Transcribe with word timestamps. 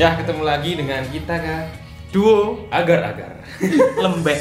Ya, 0.00 0.16
ketemu 0.16 0.42
lagi 0.44 0.70
dengan 0.76 1.02
kita 1.08 1.34
kak. 1.36 1.64
Duo 2.10 2.66
agar-agar. 2.72 3.44
Lembek. 4.00 4.40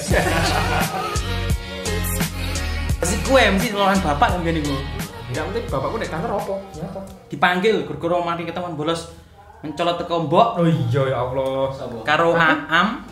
Si 2.99 3.15
kue 3.25 3.43
mesti 3.47 3.71
lawan 3.71 3.97
bapak 4.03 4.37
kan 4.37 4.43
gini 4.43 4.59
gue 4.59 4.81
Enggak, 5.29 5.43
mungkin 5.45 5.63
bapakku 5.69 5.95
naik 6.01 6.11
kantor 6.11 6.31
apa? 6.41 6.55
Kenapa? 6.73 6.99
dipanggil 7.29 7.75
guru-guru 7.85 8.25
mati 8.25 8.43
ketemuan 8.49 8.73
bolos 8.73 9.13
mencolot 9.61 10.01
teko 10.01 10.25
mbok. 10.25 10.57
Oh 10.57 10.65
iya 10.65 11.13
ya 11.13 11.17
Allah. 11.21 11.69
Karo 12.01 12.33
Aam. 12.33 13.05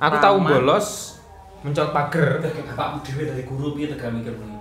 Aku 0.00 0.16
tahu 0.18 0.36
bolos 0.42 1.20
Mencolot 1.62 1.92
pagar. 1.94 2.42
Bapakmu 2.42 2.98
dewe 3.06 3.22
dari 3.28 3.44
guru 3.46 3.76
piye 3.78 3.86
tega 3.92 4.10
mikir 4.10 4.34
muni. 4.34 4.58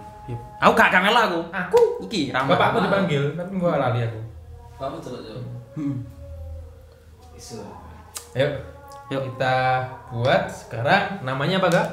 aku 0.62 0.72
gak 0.78 0.94
kamel 0.94 1.16
aku. 1.18 1.40
Aku? 1.50 1.82
iki 2.06 2.30
ramah 2.30 2.54
Bapakku 2.54 2.86
dipanggil, 2.86 3.34
tapi 3.34 3.58
gua 3.58 3.80
lali 3.82 4.06
aku. 4.06 4.20
Bapakmu 4.78 4.98
celok 5.02 5.22
yo. 5.26 5.36
Hmm. 5.74 6.06
Iso. 7.42 7.66
Ayo, 8.32 8.48
Yuk. 9.10 9.22
kita 9.34 9.82
buat 10.14 10.46
sekarang 10.46 11.26
namanya 11.26 11.58
apa 11.58 11.70
kak? 11.74 11.88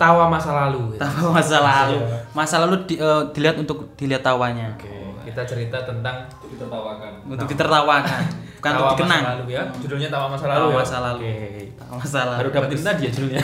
Tawa 0.00 0.24
masa 0.26 0.56
lalu. 0.56 0.94
Tahu 1.02 1.28
masa 1.28 1.60
lalu. 1.60 2.00
Iya. 2.00 2.18
masa 2.32 2.56
lalu 2.64 2.76
di- 2.86 2.96
eh, 2.96 3.22
dilihat 3.30 3.60
untuk 3.60 3.92
dilihat 3.92 4.24
tawanya. 4.24 4.72
Oke, 4.72 4.88
kita 5.22 5.44
cerita 5.44 5.84
tentang 5.84 6.24
Itu 6.40 6.56
ditertawakan. 6.56 7.12
untuk 7.28 7.44
ditertawakan. 7.44 8.22
Bukan 8.58 8.70
untuk 8.72 8.82
Tawa 8.82 8.94
dikenang. 8.96 9.22
Masa 9.22 9.32
lalu 9.36 9.44
ya. 9.52 9.62
Judulnya 9.78 10.08
Tawa 10.08 10.26
Masa 10.26 10.44
Lalu 10.48 10.56
tawa 10.58 10.72
ya? 10.72 10.78
masa 10.80 10.96
lalu. 10.98 11.20
Oke. 11.20 11.36
tawa 11.76 11.92
masa 11.94 12.18
lalu. 12.24 12.38
Baru 12.40 12.50
dapetin 12.50 12.80
tadi 12.82 13.00
ya 13.04 13.10
judulnya. 13.12 13.42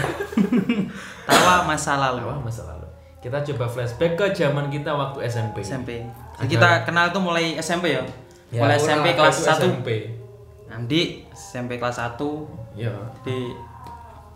Tawa 1.29 1.55
masa 1.65 1.93
lalu. 2.01 2.23
Tawa 2.25 2.41
Masa 2.41 2.63
Lalu. 2.65 2.87
Kita 3.21 3.39
coba 3.43 3.65
flashback 3.67 4.13
ke 4.15 4.27
zaman 4.33 4.67
kita 4.69 4.91
waktu 4.91 5.19
SMP 5.25 5.57
SMP 5.61 5.91
kita 6.45 6.85
kenal 6.85 7.09
tuh 7.09 7.23
mulai 7.23 7.57
SMP 7.57 7.95
ya, 7.95 8.05
Ya, 8.53 8.61
mulai 8.61 8.77
SMP 8.77 9.17
kelas 9.17 9.49
aku 9.49 9.65
1 9.65 9.81
SMP 9.81 9.89
Andi 10.75 11.01
SMP 11.31 11.79
kelas 11.79 11.97
1 11.97 12.19
Iya. 12.75 12.91
Di 13.23 13.55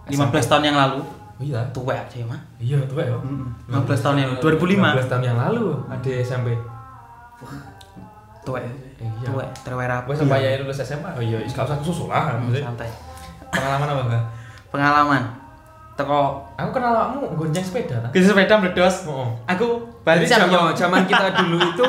15 0.09 0.23
tahun 0.47 0.65
yang 0.65 0.79
lalu. 0.79 1.03
Oh 1.39 1.43
iya. 1.43 1.61
Tua 1.71 1.95
aja 1.95 2.15
ya 2.15 2.25
mah 2.25 2.41
Iya 2.57 2.79
tuh 2.85 2.99
ya. 2.99 3.19
15 3.67 3.75
tahun 4.01 4.17
yang 4.17 4.31
lalu 4.33 4.43
2005 4.43 5.03
15 5.03 5.11
tahun 5.11 5.25
yang 5.25 5.39
lalu 5.39 5.67
ada 5.87 6.11
SMP 6.19 6.49
tua 8.43 8.59
ya 8.59 8.73
Iya. 8.99 9.27
tua 9.27 9.45
terwera 9.61 10.03
Gue 10.03 10.15
sampai 10.17 10.41
ya 10.41 10.59
lulus 10.59 10.81
SMA 10.81 11.11
Oh 11.13 11.23
iya, 11.23 11.39
gak 11.45 11.63
usah 11.65 11.79
susul 11.79 12.09
lah 12.09 12.35
maksudnya. 12.35 12.65
santai. 12.65 12.91
Pengalaman 13.49 13.87
apa 13.89 14.03
enggak? 14.05 14.25
pengalaman. 14.69 15.23
Teko. 15.95 16.23
Aku 16.55 16.71
kenal 16.71 16.93
kamu 16.95 17.35
gonceng 17.35 17.65
sepeda 17.65 17.97
ke 18.11 18.21
sepeda 18.21 18.55
meledos. 18.57 19.03
Oh. 19.07 19.35
aku 19.45 19.83
zaman, 20.07 20.47
sama 20.47 20.71
zaman 20.73 21.03
kita 21.05 21.33
dulu 21.35 21.57
itu 21.59 21.89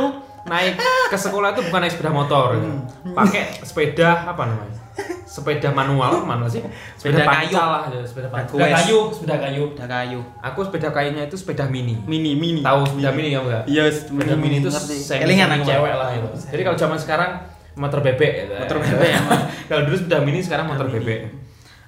naik 0.50 0.74
ke 1.08 1.18
sekolah 1.18 1.54
itu 1.54 1.62
bukan 1.70 1.80
naik 1.86 1.94
sepeda 1.94 2.12
motor, 2.12 2.58
gitu. 2.58 2.68
pakai 3.14 3.62
sepeda 3.62 4.26
apa 4.26 4.44
namanya? 4.50 4.76
Sepeda 5.24 5.70
manual 5.72 6.20
mana 6.30 6.50
sih? 6.50 6.60
Sepeda 6.98 7.24
kayu. 7.24 7.54
pancal 7.54 7.68
lah, 7.70 7.82
ya, 7.88 8.02
sepeda. 8.02 8.28
Sepeda 8.34 8.68
kayu, 8.82 9.00
sepeda 9.14 9.36
kayu. 9.40 9.64
udah 9.78 9.88
kayu 9.88 10.20
Aku 10.42 10.60
sepeda 10.66 10.90
kayunya 10.90 11.24
itu 11.30 11.38
sepeda 11.38 11.70
mini. 11.70 11.96
mini 12.04 12.34
mini 12.34 12.60
Tahu 12.66 12.82
sepeda 12.84 13.14
mini 13.14 13.32
kamu 13.32 13.48
enggak? 13.48 13.64
iya 13.70 13.84
Sepeda 13.88 14.36
mini 14.36 14.60
itu 14.60 14.70
kelingan 15.08 15.50
aku 15.54 15.64
cewek 15.70 15.94
lah 15.94 16.10
itu. 16.18 16.28
Jadi 16.50 16.62
kalau 16.66 16.78
zaman 16.82 16.98
sekarang 16.98 17.32
motor 17.78 18.02
bebek 18.02 18.32
gitu. 18.44 18.54
Motor 18.58 18.78
bebek, 18.82 19.10
ya. 19.14 19.22
kalau 19.70 19.82
dulu 19.88 19.96
sepeda 19.96 20.18
mini 20.26 20.40
sekarang 20.42 20.66
motor 20.66 20.90
bebek. 20.90 21.32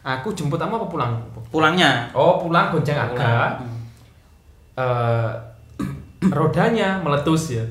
Aku 0.01 0.31
jemput 0.37 0.61
sama 0.61 0.77
apa 0.79 0.87
pulang? 0.87 1.13
pulangnya 1.51 2.07
Oh, 2.15 2.39
pulang 2.39 2.71
gonceng 2.71 2.95
agak. 2.95 3.59
Eh 4.77 5.29
rodanya 6.37 7.01
meletus 7.01 7.57
ya. 7.57 7.65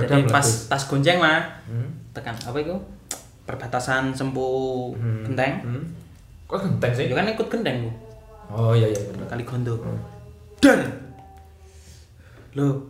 Jadi 0.00 0.22
pas 0.26 0.46
tas 0.66 0.82
gonceng 0.84 1.18
mah 1.18 1.40
Hmm. 1.64 1.88
tekan 2.10 2.34
apa 2.38 2.56
itu 2.56 2.74
perbatasan 3.42 4.10
sempu 4.10 4.48
Hmm. 4.94 5.24
genteng 5.24 5.54
Hmm. 5.60 5.82
Kok 6.44 6.58
genteng 6.58 6.92
sih? 6.92 7.04
itu 7.04 7.14
kan 7.14 7.26
ikut 7.26 7.48
genteng 7.48 7.82
bu 7.82 7.90
Oh 8.48 8.72
iya 8.72 8.86
iya 8.86 9.00
benar. 9.06 9.28
kali 9.28 9.42
gondo 9.42 9.76
dan 10.56 10.80
lo 12.54 12.80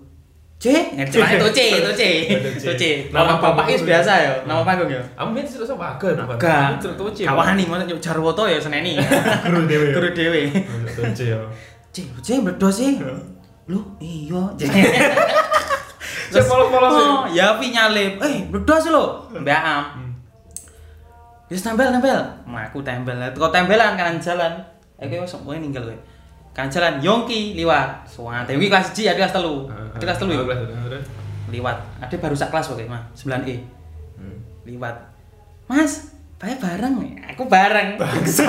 C 0.56 0.66
ngerti 0.92 1.16
lah 1.16 1.30
itu 1.32 1.46
C 1.50 1.60
itu 1.76 1.90
C 1.92 2.02
itu 2.26 2.70
C 2.72 2.82
nama 3.08 3.38
bapak 3.38 3.66
is 3.68 3.82
biasa 3.82 4.12
ya 4.16 4.32
nama 4.42 4.62
panggung 4.62 4.86
ya 4.86 4.98
Kamu 5.14 5.30
biar 5.32 5.44
cerita 5.44 5.66
sama 5.68 5.94
agak 5.94 6.14
bukan? 6.16 6.34
Gak, 6.34 6.50
Kamu 6.50 6.78
cerita 6.80 6.94
tuh 6.96 7.10
kawan 7.24 7.54
nih, 7.54 7.66
mau 7.66 7.78
nyuk 7.78 7.98
Jarwoto 7.98 8.42
ya 8.44 8.58
seneni. 8.58 8.98
Guru 9.46 9.62
dewe. 9.64 9.86
ya? 9.86 9.94
Guru 9.94 10.08
dewe. 10.10 10.42
Tuh 10.88 11.24
ya. 11.24 11.38
C, 11.90 11.96
C 12.18 12.28
meledos 12.38 12.74
sih. 12.76 12.98
Lu 13.66 13.78
iya. 13.98 14.42
Cek 16.28 16.44
polos-polos 16.44 16.92
ya. 16.92 17.04
Oh, 17.04 17.24
ya 17.28 17.46
pi 17.56 17.72
nyalip. 17.72 18.20
Eh, 18.20 18.44
meledos 18.52 18.86
lo. 18.92 19.04
Mbak 19.32 19.62
Am. 19.64 19.84
Wis 21.48 21.64
tempel 21.64 21.88
tempel. 21.88 22.20
Mak 22.44 22.72
aku 22.72 22.84
tempel. 22.84 23.16
Kok 23.32 23.52
tempelan 23.52 23.96
kanan 23.96 24.20
jalan. 24.20 24.52
Eh 25.00 25.08
kowe 25.08 25.24
sok 25.24 25.48
ninggal 25.56 25.88
kowe. 25.88 25.96
Kanan 26.52 26.68
jalan 26.68 26.94
Yongki 27.00 27.56
liwat. 27.56 28.04
Suwate 28.04 28.52
kuwi 28.58 28.68
kelas 28.68 28.92
1, 28.92 29.08
ada 29.08 29.24
kelas 29.24 29.32
3. 29.32 29.96
Ada 29.96 30.04
kelas 30.04 30.18
3 30.20 30.34
ya. 30.34 31.00
Liwat. 31.48 31.78
Ada 32.04 32.16
baru 32.20 32.36
sak 32.36 32.52
kelas 32.52 32.68
pokoknya 32.68 32.92
mah, 32.92 33.02
9E. 33.16 33.56
Hmm. 34.20 34.38
Liwat. 34.68 34.96
Mas, 35.64 36.12
bae 36.36 36.52
bareng. 36.60 36.98
Aku 37.32 37.48
bareng. 37.48 37.96
Jadi 37.96 38.44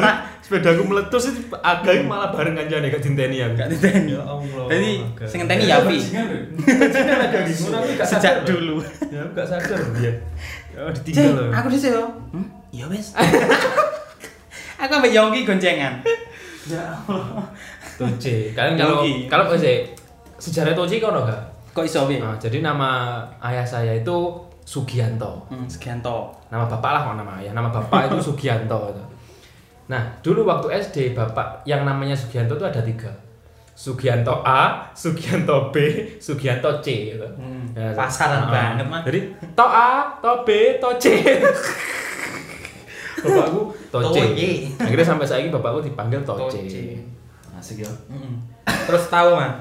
sepedaku 0.50 0.82
meletus 0.82 1.30
itu 1.30 1.46
agak 1.62 2.10
malah 2.10 2.34
bareng 2.34 2.58
kanjane 2.58 2.90
gak 2.90 2.98
dinteni 2.98 3.38
aku. 3.38 3.54
Gak 3.54 3.70
diteni. 3.70 4.18
Ya 4.18 4.22
Allah. 4.26 4.66
Jadi 4.66 4.90
Agak. 4.98 5.26
sing 5.30 5.38
ngenteni 5.46 5.64
ya 5.70 5.78
Pi. 5.86 5.98
Di 6.02 6.10
gak 7.94 8.06
Sejak 8.10 8.42
sadar. 8.42 8.42
dulu. 8.42 8.82
Ya 9.14 9.22
aku 9.22 9.32
gak 9.38 9.46
sadar 9.46 9.78
dia. 9.94 10.10
Ya 10.74 10.80
Cek, 10.90 10.94
ditinggal 11.06 11.38
loh. 11.38 11.50
aku 11.54 11.66
dhisik 11.70 11.94
yo. 11.94 12.02
Hmm? 12.34 12.46
Ya 12.74 12.84
wis. 12.90 13.14
aku 14.82 14.90
ambek 14.90 15.14
Yongki 15.14 15.46
goncengan. 15.46 16.02
Ya 16.66 16.82
Allah. 17.06 17.46
Toce. 17.94 18.50
Kalian 18.58 18.74
kalau 18.74 19.06
kalau 19.30 19.44
eh, 19.54 19.86
sejarah 20.34 20.74
Toce 20.74 20.98
kau 20.98 21.14
gak? 21.14 21.42
Kok 21.70 21.86
iso 21.86 22.10
piye? 22.10 22.18
Nah, 22.18 22.34
jadi 22.42 22.58
nama 22.58 23.22
ayah 23.38 23.62
saya 23.62 23.94
itu 23.94 24.34
Sugianto. 24.66 25.46
Hmm, 25.46 25.70
Segianto. 25.70 26.34
Nama 26.50 26.66
bapak 26.66 26.90
lah, 26.90 27.02
nama 27.14 27.38
ayah. 27.38 27.54
Nama 27.54 27.70
bapak 27.70 28.10
itu 28.10 28.34
Sugianto. 28.34 28.90
Nah, 29.90 30.02
dulu 30.22 30.46
waktu 30.46 30.70
SD 30.70 30.96
bapak 31.12 31.66
yang 31.66 31.82
namanya 31.82 32.14
Sugianto 32.14 32.54
itu 32.54 32.62
ada 32.62 32.78
tiga. 32.78 33.10
Sugianto 33.74 34.38
A, 34.40 34.86
Sugianto 34.94 35.74
B, 35.74 35.76
Sugianto 36.22 36.78
C 36.78 37.10
gitu. 37.10 37.26
Hmm, 37.34 37.66
Ya, 37.74 37.90
pasaran 37.90 38.46
ah. 38.46 38.50
banget, 38.50 38.86
Mas. 38.86 39.02
Jadi 39.02 39.20
to 39.50 39.66
A, 39.66 40.14
to 40.22 40.46
B, 40.46 40.78
to 40.78 40.90
C. 41.00 41.04
bapakku 43.20 43.74
to 43.90 43.98
C. 44.14 44.16
Akhirnya 44.78 45.04
sampai 45.04 45.26
saat 45.26 45.42
ini 45.42 45.50
bapakku 45.50 45.82
dipanggil 45.82 46.22
to 46.22 46.34
C. 46.38 46.38
Toce. 46.38 46.82
Asik 47.58 47.82
ya. 47.82 47.90
Heeh. 47.90 48.32
Terus 48.86 49.10
tahu 49.10 49.34
mah. 49.34 49.58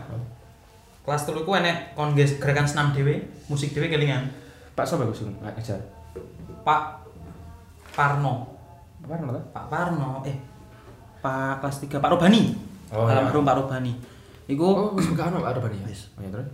Kelas 1.01 1.25
telu 1.25 1.41
ku 1.41 1.57
enek 1.57 1.97
kon 1.97 2.13
ges- 2.13 2.38
gerakan 2.38 2.69
senam 2.69 2.94
dhewe, 2.94 3.17
musik 3.50 3.73
dhewe 3.73 3.90
kelingan. 3.90 4.29
Pak 4.78 4.85
siapa 4.85 5.09
Gus? 5.09 5.25
Nggak 5.25 5.57
kejar. 5.57 5.81
Pak 8.99 9.07
Parno. 9.07 9.25
Namanya? 9.31 9.45
Pak 9.51 9.65
Parno, 9.67 10.11
eh 10.23 10.37
Pak 11.19 11.53
kelas 11.59 11.77
3 11.83 11.99
Pak 11.99 12.09
Robani. 12.15 12.43
Oh, 12.89 13.05
iya. 13.05 13.19
Almarhum 13.21 13.43
Pak 13.43 13.55
Robani. 13.59 13.93
Iku 14.49 14.65
Oh, 14.65 14.89
Gus 14.97 15.05
bukan 15.11 15.37
apa 15.37 15.53
ada 15.53 15.69
ya? 15.69 15.85
Wis. 15.85 16.09
Oh, 16.17 16.23
ya 16.25 16.29
terus. 16.33 16.47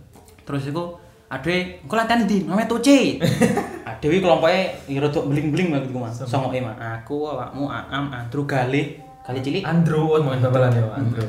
terus 0.46 0.62
iku 0.68 0.94
ade 1.26 1.80
engko 1.82 1.94
latihan 1.96 2.22
ndi? 2.22 2.46
Namanya 2.46 2.68
Toce. 2.70 3.18
Ade 3.88 4.06
wi 4.10 4.18
kelompoke 4.18 4.58
ya 4.90 4.98
rada 4.98 5.20
bling-bling 5.22 5.70
banget 5.70 5.88
iku 5.90 5.98
Mas. 6.02 6.18
Songoke 6.26 6.58
mah. 6.58 6.74
Aku, 7.00 7.30
awakmu, 7.30 7.70
Aam, 7.70 8.10
Andrew, 8.10 8.42
Galih, 8.44 8.98
Galih 9.22 9.40
cilik. 9.42 9.62
Andrew, 9.62 10.18
mau 10.18 10.34
babalan 10.34 10.74
ya, 10.74 10.84
Andrew. 10.98 11.26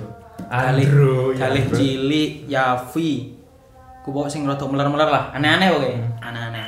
Galih, 0.49 0.85
Andrew, 0.89 1.17
ya, 1.33 1.37
Galih 1.47 1.63
Andrew. 1.69 1.77
cilik, 1.77 2.31
Yavi. 2.49 3.11
Ku 4.01 4.09
bawa 4.09 4.25
sing 4.25 4.43
rada 4.49 4.65
meler-meler 4.65 5.05
lah, 5.05 5.23
aneh-aneh 5.37 5.69
pokoke. 5.69 5.91
Hmm. 5.93 6.25
Aneh-aneh. 6.33 6.67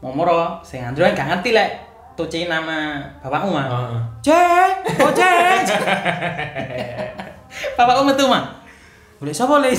Momoro 0.00 0.64
sing 0.64 0.80
Andrew 0.80 1.04
kan 1.04 1.12
gak 1.12 1.28
ngerti 1.28 1.50
lek 1.52 1.70
Toce 2.20 2.52
nama 2.52 3.00
bapakmu 3.24 3.56
mah. 3.56 3.64
Heeh. 3.64 4.00
Cek, 4.20 5.00
oh 5.00 5.08
cek. 5.08 5.64
Bapakku 7.80 8.04
metu 8.04 8.28
mah. 8.28 8.60
Boleh 9.16 9.32
sapa 9.32 9.56
le? 9.64 9.72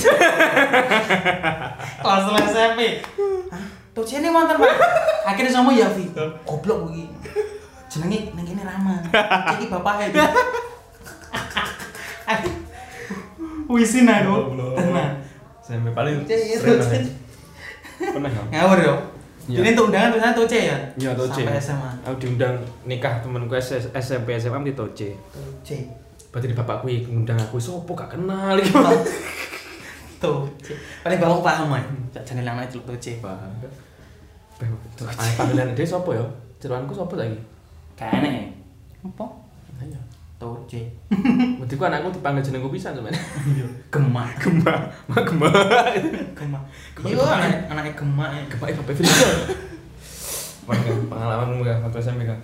Kelas 2.02 2.26
SMP. 2.50 2.98
Hah? 3.46 3.62
Tuh 3.94 4.02
sini 4.02 4.26
mantan 4.26 4.58
Pak. 4.58 4.74
Akhirnya 5.22 5.54
sama 5.54 5.70
Yavi. 5.70 6.10
Goblok 6.42 6.90
iki. 6.90 7.06
Jenenge 7.86 8.34
ning 8.34 8.42
kene 8.42 8.66
Rama. 8.66 8.98
Iki 9.54 9.70
bapake. 9.70 10.10
Wisin 13.70 14.10
aku. 14.10 14.34
Goblok. 14.50 14.82
Tenan. 14.82 15.10
Sampai 15.62 15.94
paling 15.94 16.26
Cek, 16.26 16.58
sering 16.58 16.58
Cek. 16.58 16.90
banget. 16.90 17.06
Pernah 18.18 18.30
ya? 18.34 18.42
Ngawur 18.50 18.78
yo. 18.82 19.11
Iya. 19.50 19.58
Ini 19.58 19.68
untuk 19.74 19.90
undangan 19.90 20.08
tulisannya 20.14 20.36
Toce 20.38 20.58
ya? 20.70 20.78
Iya, 20.94 21.10
Toce. 21.18 21.42
Sampai 21.42 21.58
SMA. 21.58 21.90
Aku 22.06 22.14
diundang 22.22 22.54
nikah 22.86 23.18
temanku 23.18 23.58
SMP 23.58 24.38
SMA 24.38 24.62
di 24.62 24.74
Toce. 24.78 25.10
Toce. 25.34 25.78
Berarti 26.30 26.46
di 26.48 26.56
bapakku 26.56 26.86
ngundang 27.10 27.36
aku 27.36 27.58
sopo 27.58 27.92
gak 27.98 28.14
kenal 28.14 28.54
iki. 28.54 28.70
Toce. 30.22 30.74
Paling 31.02 31.18
bawang 31.18 31.42
paham 31.42 31.66
man. 31.74 31.84
Jak 32.14 32.22
jenenge 32.22 32.46
lanang 32.46 32.70
celuk 32.70 32.86
Toce. 32.94 33.18
Ah, 33.26 33.50
panggilan 35.34 35.74
dia 35.74 35.82
sapa 35.82 36.14
ya? 36.14 36.22
Ceruanku 36.62 36.94
sapa 36.94 37.18
saiki? 37.18 37.34
Kayaknya 37.98 38.54
apa? 39.02 39.26
Ayo. 39.82 39.98
Toce. 40.42 40.82
Berarti 41.56 41.74
ku 41.78 41.84
anakku 41.86 42.10
dipanggil 42.10 42.42
jenengku 42.42 42.66
pisan 42.68 42.90
sampean. 42.92 43.14
Gemak. 43.88 44.34
Gemah, 44.42 44.78
mah 45.06 45.22
gemah. 45.22 45.52
Gemak. 46.34 46.62
Iya, 47.00 47.22
anak 47.22 47.50
anaknya 47.70 47.92
gemak 47.94 48.28
ya. 48.34 48.42
Gemah 48.50 48.66
itu 48.66 48.80
Bapak 48.82 48.94
Firza. 48.98 49.28
Pengalamanmu 51.06 51.62
kan 51.62 51.78
waktu 51.80 51.98
SMP 51.98 52.26
kan? 52.26 52.38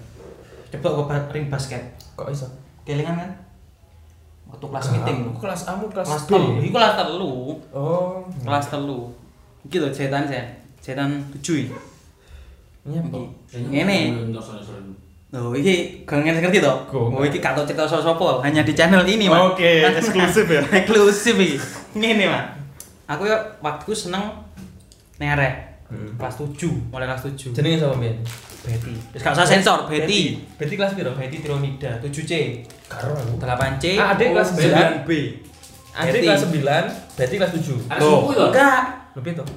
Coba 0.70 0.88
gue 0.94 1.18
ring 1.34 1.46
basket. 1.48 1.82
Kok 2.14 2.30
iso? 2.30 2.46
Kelingan 2.86 3.18
kan? 3.18 3.30
Waktu 4.48 4.64
kelas 4.64 4.84
Enggak, 4.86 4.96
meeting. 5.04 5.18
aku 5.28 5.38
kelas 5.42 5.62
A 5.66 5.72
mu 5.74 5.86
kelas, 5.92 6.06
Kelas 6.08 6.24
B. 6.24 6.30
telu. 6.30 6.50
Kelas 6.72 6.92
telu. 6.96 7.34
Oh, 7.68 8.24
Kelas 8.40 8.66
telu. 8.68 9.00
Lho 9.68 9.88
cetan 9.90 10.24
saya. 10.24 10.44
Cetan 10.80 11.10
tujuh. 11.34 11.68
Iya, 12.86 13.00
Iki. 13.02 13.12
Pak. 13.12 13.26
Loh, 15.28 15.52
iki 15.52 16.08
gak 16.08 16.24
ngerti 16.24 16.64
to? 16.64 16.72
Gak. 16.88 16.96
Oh, 16.96 17.20
iki 17.20 17.36
kata 17.36 17.60
cerita 17.68 17.84
sapa 17.84 18.40
hanya 18.40 18.64
di 18.64 18.72
channel 18.72 19.04
ini, 19.04 19.28
Mas. 19.28 19.52
Oke, 19.52 19.84
eksklusif 19.92 20.48
ya. 20.48 20.64
eksklusif 20.72 21.36
iki. 21.36 21.56
Ngene, 22.00 22.32
Mas. 22.32 22.44
Aku 23.04 23.28
ya 23.28 23.36
waktu 23.60 23.92
seneng 23.92 24.24
nerek. 25.20 25.68
Hmm. 25.88 26.16
Kelas 26.20 26.36
7, 26.36 26.68
mulai 26.92 27.08
kelas 27.08 27.24
7. 27.32 27.52
Jenenge 27.56 27.76
sapa, 27.80 27.96
Min? 27.96 28.16
Betty. 28.64 28.92
Terus 29.12 29.20
gak 29.24 29.32
usah 29.36 29.48
sensor, 29.48 29.78
Betty. 29.88 30.36
Betty 30.56 30.74
kelas 30.76 30.92
piro? 30.92 31.12
Betty 31.16 31.40
Tiromida, 31.40 31.96
7C. 32.00 32.32
Karo 32.88 33.12
aku. 33.16 33.36
8C. 33.40 33.84
Ah, 34.00 34.12
adik 34.16 34.32
kelas 34.32 34.48
9. 34.56 35.04
9B. 35.04 35.10
Adik 35.92 36.12
Betty. 36.12 36.26
kelas 36.28 36.42
9, 36.44 37.16
Betty 37.16 37.34
kelas 37.36 37.52
7. 37.52 37.88
Ada 37.88 38.00
suku 38.00 38.28
itu? 38.32 38.44
Enggak. 38.48 38.80
Lebih 39.16 39.32
tuh. 39.36 39.48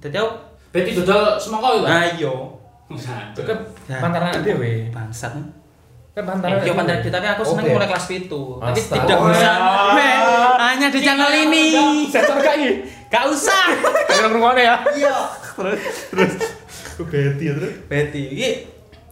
Dadi 0.00 0.16
aku 0.16 0.30
Beti 0.68 0.90
dodol 0.92 1.36
semangka 1.38 1.68
itu? 1.76 1.84
ayo. 1.86 2.34
Itu 2.44 2.63
kan 2.88 3.58
pantaran 4.00 4.44
dhewe. 4.44 4.92
Bangsat. 4.92 5.32
Kan 6.14 6.22
pantaran. 6.22 6.60
Eh, 6.62 6.68
yo 6.68 6.74
pantai 6.76 7.02
tapi 7.02 7.26
aku 7.26 7.42
seneng 7.42 7.74
mulai 7.74 7.88
kelas 7.88 8.06
7. 8.06 8.30
Tapi 8.30 8.80
tidak 8.80 9.18
usah. 9.18 9.54
Wah. 9.58 9.96
Weh, 9.98 10.14
hanya 10.60 10.86
di 10.92 11.00
channel 11.02 11.32
ini. 11.32 11.66
Sensor 12.06 12.38
gak 12.38 12.54
iki? 12.60 12.70
Gak 13.10 13.24
usah. 13.26 13.64
Kan 14.06 14.30
ngrungokne 14.30 14.62
ya. 14.62 14.76
Iya. 14.94 15.16
Terus 15.54 15.80
terus 16.10 16.34
Betty 17.10 17.50
ya 17.50 17.52
terus. 17.58 17.74
Betty, 17.90 18.22
iki 18.30 18.50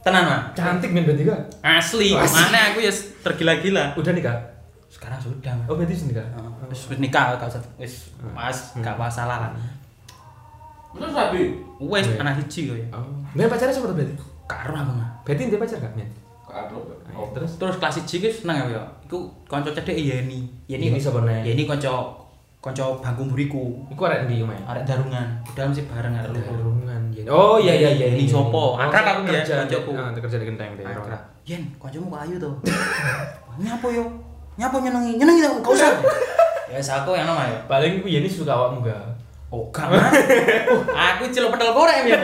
tenan 0.06 0.22
mah. 0.28 0.40
Cantik 0.54 0.94
Min 0.94 1.02
Betty 1.02 1.26
kan? 1.26 1.42
Asli, 1.62 2.14
Asli. 2.14 2.38
mana 2.38 2.70
aku 2.70 2.78
ya 2.84 2.92
tergila-gila. 3.26 3.98
Udah 3.98 4.12
nikah? 4.14 4.38
Sekarang 4.86 5.18
sudah. 5.18 5.54
Oh, 5.66 5.74
Betty 5.74 5.96
sudah 5.96 6.22
nikah. 6.22 6.26
Wis 6.70 6.86
wis 6.86 6.98
nikah 7.02 7.34
gak 7.34 7.50
usah. 7.50 7.62
Wis 7.80 8.14
pas 8.30 8.56
gak 8.78 8.94
masalah 8.94 9.48
lah. 9.48 9.52
Terus? 10.96 11.14
Wis 11.82 12.06
Weh. 12.06 12.20
anak 12.22 12.38
siji 12.38 12.70
kok 12.70 12.76
ya. 12.78 12.86
Oh. 12.94 13.18
Min 13.34 13.50
pacarnya 13.50 13.74
siapa 13.74 13.90
tuh 13.90 13.96
Betty? 13.98 14.14
Karo 14.46 14.74
aku 14.76 14.92
mah. 14.94 15.08
Betty 15.26 15.50
dia 15.50 15.58
pacar 15.58 15.82
gak, 15.82 15.92
Min? 15.98 16.06
Kado. 16.46 16.78
Oh, 17.16 17.28
terus 17.34 17.58
Terus 17.58 17.76
kelas 17.80 17.98
1 18.04 18.22
ki 18.22 18.28
seneng 18.30 18.56
aku 18.62 18.70
ya. 18.76 18.84
Iku 19.08 19.18
kanca 19.50 19.72
cedek 19.74 19.96
Yeni. 19.96 20.46
Yeni 20.70 21.00
sapa 21.00 21.24
nek? 21.24 21.42
Yeni 21.42 21.66
kanca 21.66 21.90
kanca 22.62 22.84
bangku 23.02 23.26
mburiku. 23.26 23.64
Iku 23.90 24.00
arek 24.06 24.30
ndi 24.30 24.44
omae? 24.46 24.60
Arek 24.68 24.86
darungan. 24.86 25.42
Padahal 25.42 25.74
mesti 25.74 25.82
bareng 25.90 26.14
arek. 26.14 26.30
Darungan. 26.38 27.02
Oh 27.26 27.56
iya 27.58 27.74
iya 27.74 27.90
iya. 27.90 28.06
Ini 28.14 28.28
iya. 28.28 28.30
sopo? 28.30 28.76
Oh, 28.76 28.78
Akrab 28.78 29.24
aku 29.24 29.32
ya, 29.32 29.42
kerja 29.42 29.66
kancaku. 29.66 29.90
Ah, 29.96 30.14
kerja 30.14 30.36
di 30.38 30.46
genteng 30.46 30.70
deh. 30.78 30.84
Akrab. 30.86 31.20
Yen, 31.42 31.62
kancamu 31.80 32.06
kok 32.12 32.20
ayu 32.22 32.36
to. 32.38 32.50
Nyapa 33.58 33.88
yo? 33.90 34.04
Nyapa 34.60 34.76
nyenengi? 34.78 35.12
Nyenengi 35.18 35.40
gak 35.42 35.66
usah. 35.66 35.92
Ya 36.72 36.80
aku 36.80 37.12
yang 37.12 37.28
nama 37.28 37.44
ya. 37.44 37.60
Paling 37.68 38.00
ku 38.00 38.08
Yeni 38.08 38.24
suka 38.24 38.56
awakmu 38.56 38.80
gak? 38.80 38.96
Oh, 39.52 39.68
mah. 39.68 39.92
Uh, 40.72 40.80
aku 40.96 41.28
celok 41.28 41.52
pedal 41.52 41.76
korek 41.76 42.08
ya. 42.08 42.16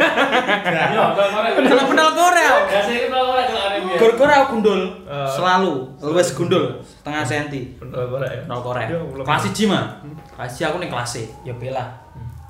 Yo, 0.97 1.05
kalau 1.13 1.29
korek. 1.29 1.51
Celok 1.61 1.87
pedal 1.93 2.11
korek. 2.17 2.53
Ya 2.73 2.81
saya 2.81 2.99
kenal 3.05 3.23
korek 3.29 3.45
kalau 3.53 3.65
ada 3.69 3.77
dia. 3.85 3.97
Gor-gor 4.01 4.31
aku 4.33 4.45
gundul. 4.57 4.81
Eh. 5.05 5.29
Selalu. 5.29 5.75
Luwes 6.01 6.33
gundul 6.33 6.81
setengah 6.81 7.21
senti. 7.29 7.77
Bener 7.77 8.09
korek 8.09 8.31
ya. 8.33 8.43
Nol 8.49 8.61
korek. 8.65 8.89
Ya. 8.89 8.97
Kelas 8.97 9.45
1 9.53 9.69
mah. 9.69 9.85
Kelas 10.33 10.53
1 10.57 10.69
aku 10.73 10.77
ning 10.81 10.89
kelas 10.89 11.13
E. 11.21 11.25
Ya 11.45 11.53
bela. 11.53 11.85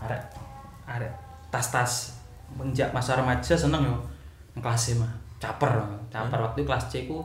Arek 0.06 0.22
arek 0.86 1.12
tas-tas 1.50 2.14
menjak 2.54 2.94
masa 2.94 3.18
remaja 3.18 3.58
seneng 3.58 3.82
yo. 3.82 3.98
Kelas 4.62 4.94
E 4.94 5.02
mah. 5.02 5.10
Caper, 5.42 5.70
caper 6.10 6.38
waktu 6.38 6.62
kelas 6.62 6.86
C 6.90 7.06
ku 7.06 7.22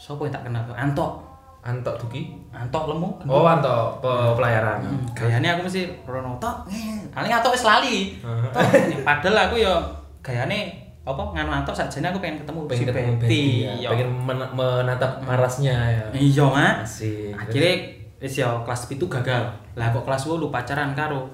Sopo 0.00 0.24
yang 0.24 0.32
tak 0.32 0.48
kenal? 0.48 0.64
Antok. 0.72 1.29
Antok 1.60 1.94
Duki. 1.96 2.32
Antok 2.50 2.88
lemu. 2.88 3.08
Oh, 3.24 3.44
Antok 3.44 4.00
pe- 4.00 4.32
pelayaran. 4.34 4.80
Hmm, 4.80 5.04
gayane 5.12 5.48
aku 5.50 5.60
mesti 5.62 5.84
rono 6.02 6.34
tok. 6.36 6.64
Paling 7.10 7.28
antok 7.30 7.52
wis 7.52 7.62
lali. 7.62 8.16
Tok. 8.18 8.64
Padahal 9.04 9.46
aku 9.46 9.56
yo 9.58 9.74
gayane 10.20 10.72
apa 11.00 11.20
nganu 11.26 11.52
antok 11.54 11.72
sakjane 11.74 12.08
aku 12.08 12.18
pengen 12.18 12.40
ketemu 12.40 12.60
Pengen 12.64 12.76
si 12.76 12.84
ketemu 12.86 13.12
Betty. 13.14 13.20
Betty 13.20 13.44
ya. 13.60 13.72
Yo. 13.76 13.88
Pengen 13.90 14.08
men- 14.22 14.52
menatap 14.52 15.20
parasnya 15.20 15.76
ya. 15.90 16.04
Iya, 16.10 16.44
Mak. 16.46 16.74
Asik. 16.80 17.32
Akhirnya 17.34 17.72
wis 18.18 18.34
yo 18.34 18.48
kelas 18.64 18.80
7 18.86 18.96
gagal. 19.10 19.42
Lah 19.74 19.86
kok 19.90 20.02
kelas 20.02 20.24
8 20.24 20.48
pacaran 20.48 20.92
karo 20.92 21.28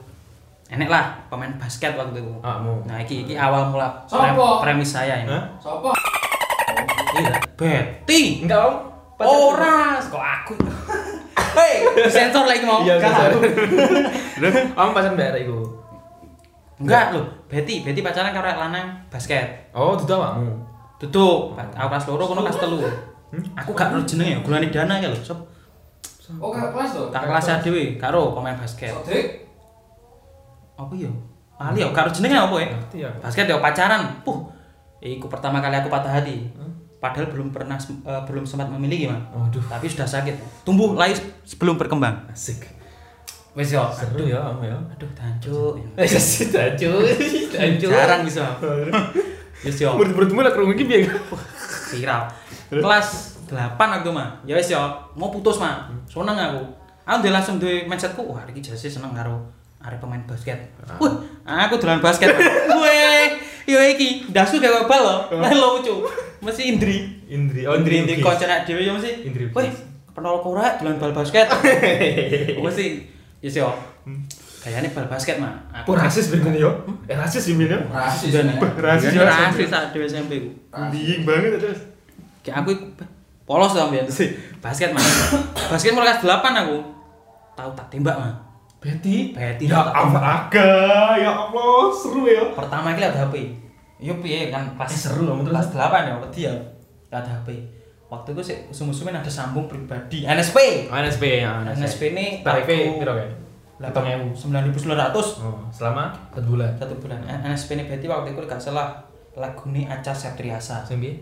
enek 0.67 0.91
lah 0.91 1.15
pemain 1.31 1.55
basket 1.55 1.95
waktu 1.95 2.19
itu. 2.19 2.35
Awakmu. 2.43 2.83
Nah, 2.83 2.99
iki 2.99 3.23
iki 3.23 3.39
awal 3.39 3.71
mula 3.71 3.87
Sopo? 4.05 4.59
premis 4.59 4.91
saya 4.91 5.23
ini. 5.23 5.31
Hah? 5.31 5.47
Sopo? 5.57 5.95
Iya, 7.15 7.39
Betty. 7.55 8.43
Enggak, 8.43 8.59
Om. 8.61 8.75
Ora, 9.17 9.97
kok 9.97 10.21
aku. 10.21 10.55
Hei, 11.57 11.89
sensor 12.13 12.45
lagi 12.45 12.69
mau. 12.69 12.85
Iya, 12.85 13.01
sensor. 13.01 13.41
Terus, 14.37 14.55
Om 14.77 14.93
pacaran 14.93 15.17
mbak 15.17 15.41
iku. 15.41 15.59
Enggak 16.77 17.17
loh, 17.17 17.25
Betty, 17.49 17.81
Betty 17.81 18.05
pacaran 18.05 18.37
karo 18.37 18.45
lanang 18.45 18.93
basket. 19.09 19.73
Oh, 19.73 19.97
itu 19.97 20.13
awakmu. 20.13 20.53
Tutup, 21.01 21.57
aku 21.57 21.89
kelas 21.89 22.05
loro 22.09 22.25
kono 22.29 22.45
kelas 22.45 22.61
telu. 22.61 22.81
Aku 23.57 23.73
gak 23.73 23.93
ngerti 23.93 24.17
jenenge 24.17 24.33
ya, 24.33 24.39
gulane 24.45 24.69
dana 24.69 24.95
ya 25.01 25.09
lho. 25.09 25.17
Sob, 25.21 25.41
Oh, 26.43 26.51
kakak 26.51 26.75
kelas 26.75 26.91
tuh. 26.91 27.07
tak 27.15 27.23
kelas 27.31 27.63
dhewe 27.63 27.97
karo 27.97 28.35
pemain 28.37 28.59
basket. 28.59 28.91
Sodik. 28.91 29.47
Apa 30.77 30.93
ya? 30.93 31.09
Ali 31.57 31.81
ya, 31.81 31.89
karo 31.95 32.11
jenenge 32.13 32.37
apa 32.37 32.57
ya? 32.61 32.69
Ya. 32.93 33.11
Basket 33.23 33.49
ya 33.49 33.57
pacaran. 33.57 34.03
Puh. 34.27 34.45
Iku 35.01 35.31
pertama 35.31 35.63
kali 35.63 35.77
aku 35.79 35.89
patah 35.89 36.21
hati. 36.21 36.49
Padahal 36.97 37.29
belum 37.29 37.53
pernah 37.53 37.77
eh, 37.77 38.23
belum 38.27 38.45
sempat 38.49 38.69
memiliki, 38.73 39.07
Mas. 39.11 39.21
Waduh. 39.33 39.63
Tapi 39.67 39.87
sudah 39.87 40.09
sakit. 40.09 40.65
Tumbuh 40.65 40.97
lagi 40.97 41.21
sebelum 41.45 41.77
berkembang. 41.77 42.29
Asik. 42.33 42.65
Wes 43.57 43.73
yo. 43.73 43.85
Seru 43.93 44.29
ya, 44.29 44.41
Om 44.53 44.65
ya. 44.65 44.77
Aduh, 44.97 45.11
tancuk. 45.17 45.81
Eh, 45.97 46.05
asik 46.19 46.53
tancu. 46.53 46.93
Tancu. 47.53 47.89
Jarang 47.89 48.25
bisa. 48.25 48.45
Wes 49.65 49.77
yo. 49.81 49.97
Murid-muridmu 49.97 50.41
lah 50.45 50.53
kerungu 50.53 50.77
iki 50.77 50.85
piye? 50.85 51.09
viral 51.87 52.23
kelas 52.71 53.39
8 53.47 53.79
aku 53.79 54.11
mah 54.11 54.43
ya 54.43 54.59
wis 54.59 54.75
ya 54.75 54.83
mau 55.15 55.31
putus 55.31 55.63
mah 55.63 55.87
seneng 56.11 56.35
aku 56.35 56.63
aku 57.07 57.17
udah 57.23 57.33
langsung 57.39 57.63
duwe 57.63 57.87
mindsetku 57.87 58.23
wah 58.27 58.43
iki 58.51 58.59
jase 58.59 58.91
seneng 58.91 59.15
karo 59.15 59.39
arek 59.79 60.03
pemain 60.03 60.23
basket 60.27 60.59
wah 60.99 61.15
aku 61.47 61.79
dolan 61.79 62.03
basket 62.03 62.35
weh 62.83 63.27
yo 63.71 63.79
iki 63.79 64.27
ndasu 64.35 64.59
gawe 64.59 64.91
bal 64.91 65.03
lo 65.03 65.17
lah 65.39 65.51
lucu 65.55 66.03
mesti 66.47 66.63
Indri. 66.71 66.97
Indri. 67.27 67.67
Oh, 67.67 67.75
Indri 67.75 68.07
Indri 68.07 68.23
nek 68.23 68.63
dhewe 68.63 68.87
yo 68.87 68.95
mesti 68.95 69.27
Indri 69.27 69.51
weh 69.51 69.69
penol 70.15 70.39
korek 70.41 70.79
dolan 70.81 70.97
bal 70.97 71.13
basket? 71.13 71.51
Mesti 72.63 72.87
yes 73.43 73.59
yo 73.59 73.69
kayaknya 74.63 74.91
bal 74.95 75.07
basket 75.07 75.37
mah 75.43 75.59
Kok 75.83 75.95
rasis 75.95 76.31
bener 76.31 76.55
yo? 76.55 76.71
Eh 77.07 77.15
rasis 77.19 77.43
sih 77.43 77.55
Min 77.55 77.69
ya? 77.69 77.79
Rasis 77.91 78.31
ya. 78.33 78.43
nih. 78.43 78.57
Rasis 78.59 79.11
Iya, 79.13 79.23
ya, 79.23 79.51
rasis 79.51 79.69
saat 79.69 79.91
dhewe 79.91 80.07
SMP 80.07 80.33
ku 80.41 80.51
Dingin 80.91 81.27
banget 81.27 81.59
terus. 81.59 81.81
kayak 82.41 82.63
aku 82.63 82.71
polos 83.43 83.75
tuh 83.75 83.83
ambil 83.83 84.07
sih 84.07 84.31
basket 84.63 84.95
mah 84.95 85.03
basket 85.71 85.91
mulai 85.91 86.15
kelas 86.15 86.43
8 86.43 86.63
aku. 86.63 86.79
Tahu 87.59 87.71
tak 87.75 87.87
tembak 87.91 88.17
mah 88.19 88.33
Betty. 88.77 89.35
Betty 89.35 89.67
Ya 89.67 89.83
ampun 89.83 90.23
ya 91.19 91.33
Allah, 91.33 91.91
seru 91.91 92.23
ya. 92.29 92.55
pertama 92.55 92.95
kali 92.95 93.03
ada 93.03 93.27
HP 93.27 93.66
yo 93.99 94.13
piye 94.17 94.49
kan 94.49 94.69
kelas 94.75 94.89
Eh, 94.89 95.01
seru 95.03 95.25
kamu 95.25 95.43
terus. 95.43 95.73
kelas 95.73 95.89
8 95.91 96.09
ya 96.09 96.15
wedi 96.19 96.41
ya 96.45 96.55
gak 97.07 97.21
ada 97.23 97.31
HP 97.35 97.49
waktu 98.07 98.29
itu 98.33 98.43
sih 98.45 98.57
usum-usumin 98.69 99.15
ada 99.15 99.27
sambung 99.27 99.65
pribadi 99.65 100.23
NSP 100.23 100.87
NSP 100.87 101.25
ya, 101.41 101.65
NSP 101.67 102.03
ini 102.13 102.27
tarif 102.41 102.65
aku- 102.65 102.99
piro 102.99 103.13
kae? 103.15 103.29
Hitung 103.77 104.07
ewu. 104.07 104.27
9.900 104.33 105.13
Oh, 105.39 105.61
selama 105.69 106.09
satu 106.31 106.41
bulan. 106.47 106.73
satu 106.75 106.97
bulan 106.97 107.21
NSP 107.21 107.75
ini 107.75 107.85
Betty 107.85 108.07
waktu 108.07 108.33
itu 108.33 108.41
gak 108.43 108.57
salah 108.57 108.97
lagu 109.33 109.69
ini 109.69 109.85
Aca 109.85 110.13
Septriasa 110.13 110.81
piye? 110.87 111.21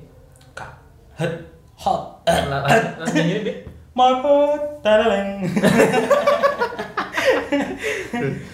Kak 0.54 0.70
hot 1.14 1.34
hot? 1.74 2.02
My 3.94 4.10
heart, 4.12 4.62
darling. 4.82 5.46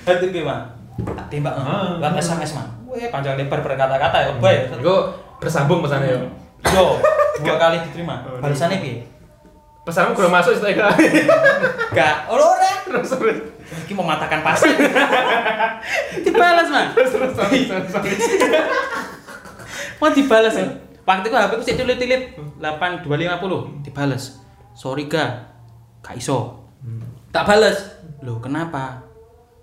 Itu 0.06 0.26
gimana? 0.30 0.68
Tembak 1.28 1.54
Ah. 1.54 1.96
Lewat 1.96 2.16
SMS 2.18 2.52
mah. 2.54 2.66
Weh, 3.00 3.09
panjang 3.09 3.40
lebar 3.40 3.64
berkata-kata 3.64 4.16
ya, 4.21 4.26
lebay 4.37 4.54
ya. 4.61 4.76
Iku 4.76 4.95
bersambung 5.40 5.80
pesannya 5.80 6.12
yo. 6.12 6.21
Yo, 6.69 6.85
dua 7.40 7.57
kali 7.57 7.80
diterima. 7.80 8.21
Oh, 8.28 8.37
Balasannya 8.37 8.76
piye? 8.78 9.00
Pesanmu 9.80 10.12
kurang 10.12 10.37
masuk 10.37 10.52
sih 10.52 10.61
Tega. 10.61 10.92
Gak, 11.97 12.28
oh 12.28 12.37
ora. 12.37 12.85
Terus 12.85 13.09
terus 13.09 13.38
Iki 13.88 13.97
mematahkan 13.97 14.45
pasien. 14.45 14.76
dibalas, 16.21 16.69
Mas. 16.69 16.92
terus 16.92 17.11
terus 17.16 17.33
sorry, 17.33 17.64
sorry, 17.64 17.88
sorry. 17.88 18.12
Mau 19.97 20.12
dibalas 20.12 20.52
ya. 20.52 20.64
Waktu 21.00 21.26
itu 21.26 21.37
HP 21.37 21.52
ku 21.57 21.64
sik 21.64 21.76
tilit-tilit 21.80 22.23
8250 22.61 23.80
dibalas. 23.80 24.37
Sorry 24.76 25.09
ga, 25.09 25.49
gak 26.04 26.21
iso. 26.21 26.61
Tak 27.33 27.49
balas. 27.49 27.97
Loh, 28.21 28.37
kenapa? 28.37 29.00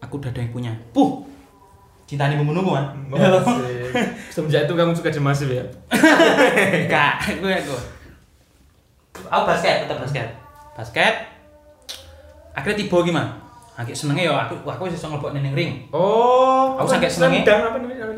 Aku 0.01 0.17
udah 0.17 0.33
ada 0.33 0.41
yang 0.41 0.49
punya. 0.49 0.73
Puh. 0.89 1.21
Cinta 2.07 2.31
ini 2.31 2.39
membunuhmu, 2.39 2.71
kan? 2.71 2.95
Asik. 3.11 3.59
Semenjak 4.31 4.63
itu 4.63 4.73
kamu 4.79 4.95
suka 4.95 5.11
jemasif 5.11 5.51
ya? 5.51 5.63
Gak, 6.87 7.13
gue 7.43 7.51
aku. 7.51 7.75
Aku 9.27 9.43
basket, 9.43 9.83
tetap 9.83 9.99
basket. 9.99 10.27
Basket. 10.79 11.13
Akhirnya 12.55 12.77
tiba 12.79 12.97
gimana? 13.03 13.29
Agak 13.77 13.93
senengnya 13.93 14.31
ya, 14.31 14.33
aku 14.49 14.57
aku 14.65 14.89
bisa 14.89 15.05
ngelebok 15.05 15.37
ning 15.37 15.53
ring. 15.53 15.71
Oh, 15.93 16.79
Aku 16.81 16.89
saking 16.89 17.11
senengnya. 17.11 17.45
Dang 17.45 17.61
apa 17.69 17.77
namanya? 17.77 18.09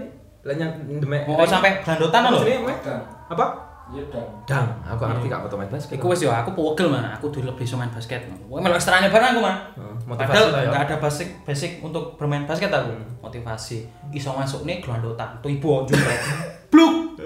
Lanya 0.48 0.72
demek. 0.88 1.28
Mau 1.28 1.44
sampai 1.44 1.84
gelandotan. 1.84 2.32
Dan. 2.32 3.02
Apa? 3.28 3.46
Iya 3.90 4.04
dan. 4.14 4.26
Dang, 4.46 4.68
aku 4.86 5.02
ngerti 5.02 5.28
gak 5.34 5.42
foto 5.50 5.56
main 5.58 5.72
basket. 5.74 5.98
Iku 5.98 6.06
wis 6.14 6.22
yo 6.22 6.30
aku 6.30 6.54
pegel 6.54 6.94
mah, 6.94 7.18
aku 7.18 7.34
dulu 7.34 7.50
lebih 7.50 7.66
bisa 7.66 7.74
main 7.74 7.90
basket. 7.90 8.22
Gue 8.30 8.62
melok 8.62 8.78
bareng 8.78 9.30
aku 9.34 9.42
mah. 9.42 9.58
Oh, 9.82 9.94
motivasi 10.06 10.30
Padahal 10.30 10.48
ya. 10.54 10.70
nggak 10.70 10.84
ada 10.86 10.96
basic 11.02 11.30
basic 11.42 11.72
untuk 11.82 12.14
bermain 12.14 12.46
basket 12.46 12.70
aku. 12.70 12.94
Motivasi. 13.26 13.90
Iso 14.14 14.30
masuk 14.38 14.70
nih 14.70 14.78
gelandotan. 14.78 15.42
Tuh 15.42 15.50
ibu 15.50 15.90
juga. 15.90 16.14
Bluk. 16.72 17.18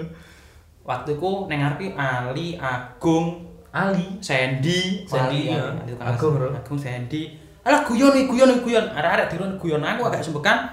Waktu 0.84 1.16
ku 1.20 1.48
neng 1.48 1.60
ngarepe 1.60 1.92
Ali, 1.96 2.56
Agung, 2.56 3.44
Ali. 3.72 4.20
Sandy, 4.24 5.04
Sandy, 5.04 5.52
Ali, 5.52 5.56
ya. 5.56 5.68
Ali, 5.68 5.92
tukang 5.92 6.16
Agung. 6.16 6.32
Agung 6.48 6.80
Sandy. 6.80 7.22
Alah 7.64 7.80
guyon 7.84 8.12
nih, 8.12 8.24
guyon 8.28 8.48
nih, 8.52 8.60
guyon. 8.60 8.84
Arek-arek 8.92 9.32
dirun 9.32 9.52
guyon 9.60 9.80
aku 9.84 10.08
agak 10.08 10.20
sembekan. 10.24 10.64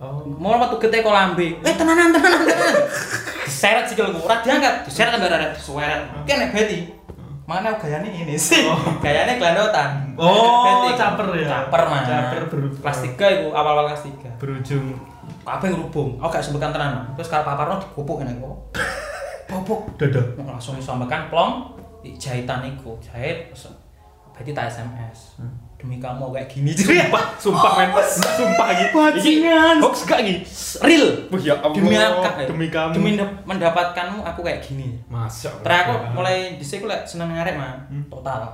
Oh. 0.00 0.24
Mau 0.24 0.56
metu 0.60 0.76
gete 0.80 1.00
kok 1.00 1.12
lambe. 1.12 1.56
Eh 1.60 1.74
tenanan 1.76 2.12
tenanan 2.12 2.42
tenanan. 2.44 2.76
Diseret 3.62 3.86
sikilku, 3.86 4.26
ora 4.26 4.42
diangkat. 4.42 4.82
Diseret 4.90 5.14
ambil 5.14 5.38
arek 5.38 5.54
disuweret. 5.54 6.02
Ki 6.26 6.34
nek 6.34 6.50
beti. 6.50 6.90
Mana 7.46 7.78
gayane 7.78 8.10
ini 8.10 8.34
sih? 8.34 8.66
Gayane 9.06 9.38
gelandotan. 9.38 10.18
Oh, 10.18 10.90
caper 10.98 11.30
ya? 11.38 11.46
Caper 11.46 11.86
mah. 11.86 12.02
Caper 12.02 12.50
berubah. 12.50 12.90
Kelas 12.90 13.06
3 13.14 13.38
iku 13.38 13.54
awal-awal 13.54 13.94
kelas 13.94 14.10
3. 14.10 14.42
Berujung 14.42 14.98
Kabeh 15.46 15.70
ngrubung. 15.70 16.18
Aku 16.18 16.26
gak 16.34 16.42
sembekan 16.42 16.74
tenan. 16.74 17.14
Terus 17.14 17.30
kalau 17.30 17.46
paparno 17.46 17.78
digopuk 17.78 18.26
ngene 18.26 18.42
kok. 18.42 18.58
Bobok. 19.46 19.94
dada. 19.94 20.22
langsung 20.42 20.74
disambekan 20.74 21.30
plong 21.30 21.78
di 22.02 22.18
jahitan 22.18 22.66
iku 22.66 22.98
jahit 22.98 23.54
berarti 24.32 24.50
tak 24.50 24.72
SMS 24.72 25.38
demi 25.82 25.98
kamu 25.98 26.30
kayak 26.30 26.46
gini 26.46 26.70
jadi 26.70 27.04
Sumpah, 27.04 27.24
sumpah 27.36 27.72
men. 27.76 27.90
Sumpah 28.08 28.68
gitu. 28.72 28.94
Bajingan. 28.94 29.76
Hoax 29.78 29.96
gak 30.04 30.18
iki? 30.20 30.34
real 30.80 31.04
Wah, 31.26 31.38
ya 31.38 31.54
Allah. 31.56 31.74
demi 31.74 31.94
apa 31.94 32.30
Demi 32.44 32.66
kamu. 32.68 32.92
demi 32.92 33.10
mendap- 33.12 33.42
mendapatkanmu 33.44 34.22
aku 34.22 34.40
kayak 34.40 34.60
gini 34.60 34.94
Masya 35.06 35.50
Allah. 35.50 35.60
Terus 35.60 35.78
aku 35.80 35.92
mulai 36.14 36.36
dhisik 36.54 36.78
aku 36.78 36.86
lek 36.86 37.02
seneng 37.02 37.30
ngarep 37.30 37.54
mah 37.54 37.74
total 38.06 38.46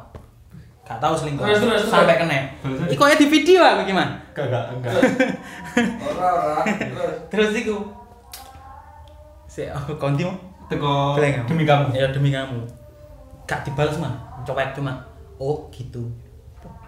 gak 0.82 0.96
tahu 0.98 1.12
selingkuh 1.14 1.44
Terus, 1.44 1.60
terus, 1.60 1.72
terus. 1.78 1.92
sampai 1.92 2.16
kena 2.16 2.38
iku 2.88 3.04
ya 3.04 3.14
di 3.14 3.28
video 3.28 3.60
aku 3.60 3.84
gimana 3.84 4.16
Kagak, 4.32 4.72
enggak. 4.72 4.96
Ora 6.08 6.28
ora. 6.32 6.56
Terus. 6.64 7.12
terus 7.28 7.50
iku 7.54 7.76
si 9.46 9.62
aku 9.64 9.92
konti 9.94 10.24
mah 10.24 10.32
Teko 10.66 11.16
demi 11.44 11.64
kamu. 11.64 11.92
ya 11.92 12.08
demi 12.08 12.28
kamu 12.28 12.64
gak 13.44 13.64
dibalas 13.64 13.96
mah 13.96 14.16
cowek 14.42 14.72
cuma 14.72 14.96
oh 15.36 15.68
gitu 15.68 16.08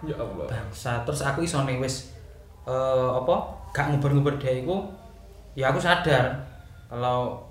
Ya 0.01 0.15
Allah. 0.17 0.45
bangsa. 0.49 1.05
Terus 1.05 1.21
aku 1.21 1.45
iso 1.45 1.61
nih 1.63 1.77
wis 1.77 2.13
eh 2.65 3.09
apa 3.09 3.35
gak 3.73 3.89
nguber-nguber 3.89 4.37
dia 4.37 4.61
iku 4.61 4.85
ya 5.57 5.73
aku 5.73 5.81
sadar 5.81 6.37
kalau 6.85 7.41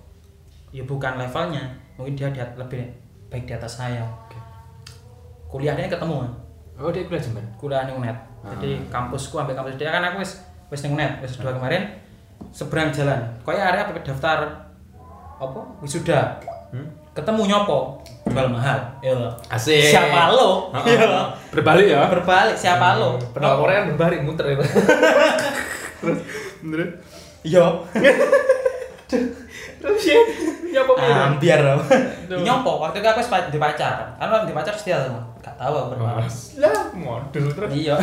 ya 0.71 0.87
bukan 0.87 1.19
levelnya 1.19 1.66
mungkin 1.99 2.14
dia 2.14 2.30
di 2.30 2.38
lebih 2.59 2.87
baik 3.30 3.47
di 3.47 3.54
atas 3.54 3.78
saya. 3.83 4.02
Kuliahnya 5.50 5.90
ketemu. 5.90 6.23
Kan 6.26 6.33
Oh, 6.80 6.88
dia 6.88 7.04
kuliah 7.04 7.21
jember. 7.21 7.45
kuliah 7.61 7.85
ning 7.85 8.00
UNED. 8.00 8.16
Jadi 8.57 8.71
kampusku 8.88 9.37
ambil 9.37 9.52
kampus 9.52 9.76
dia. 9.76 9.92
Kan 9.92 10.00
aku 10.00 10.23
wis 10.25 10.40
wis 10.73 10.80
ning 10.87 10.97
UNED 10.97 11.21
wis 11.21 11.37
dua 11.37 11.52
kemarin 11.52 11.85
seberang 12.50 12.88
jalan. 12.88 13.21
Kayak 13.45 13.75
area 13.75 13.83
apa 13.85 14.00
daftar 14.00 14.38
apa 15.37 15.61
wisuda. 15.85 16.40
Hmm? 16.73 16.87
Ketemu 17.11 17.43
nyopo 17.50 17.99
jual 18.31 18.47
mahal 18.47 18.79
ya 19.02 19.11
loh. 19.17 19.33
Asik. 19.50 19.90
siapa 19.90 20.31
lo 20.31 20.71
Heeh. 20.71 20.95
ya. 20.95 21.26
Berbalik 21.50 21.87
ya. 21.90 22.07
berbalik 22.07 22.55
siapa 22.55 22.95
lo 23.02 23.19
Pernah 23.35 23.59
Korea 23.59 23.83
kan 23.83 23.87
berbalik 23.95 24.21
muter 24.23 24.55
itu. 24.55 24.64
Terus 26.00 26.19
bener. 26.62 26.88
Yo. 27.43 27.83
Terus 29.81 30.02
ya 30.07 30.21
nyapa. 30.71 30.93
Ambiar 31.35 31.61
loh. 31.67 31.83
Duh. 32.31 32.38
Nyopo 32.47 32.79
waktu 32.79 33.02
itu 33.02 33.09
aku 33.11 33.21
sempat 33.25 33.50
di 33.50 33.59
pacar. 33.59 34.14
Kan 34.14 34.31
orang 34.31 34.47
di 34.47 34.55
pacar 34.55 34.73
setia 34.79 35.02
sama. 35.02 35.19
Gak 35.43 35.57
tahu 35.59 35.75
aku 35.75 35.99
berapa. 35.99 36.23
Lah, 36.62 36.95
model 36.95 37.45
terus. 37.50 37.71
Iya. 37.75 37.97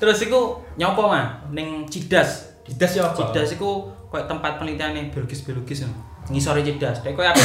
Terus 0.00 0.18
iku 0.26 0.58
nyopo 0.74 1.06
mah 1.06 1.46
ning 1.54 1.86
Cidas. 1.86 2.50
Cidas 2.66 2.98
ya 2.98 3.06
apa? 3.06 3.14
Cidas 3.14 3.54
iku 3.54 3.86
kayak 4.10 4.26
tempat 4.26 4.58
penelitian 4.58 4.90
nih 4.98 5.04
biologis-biologis 5.14 5.86
no. 5.86 6.09
Ngisore. 6.28 6.60
Kayak 6.60 7.16
koyo 7.16 7.28
aku 7.32 7.44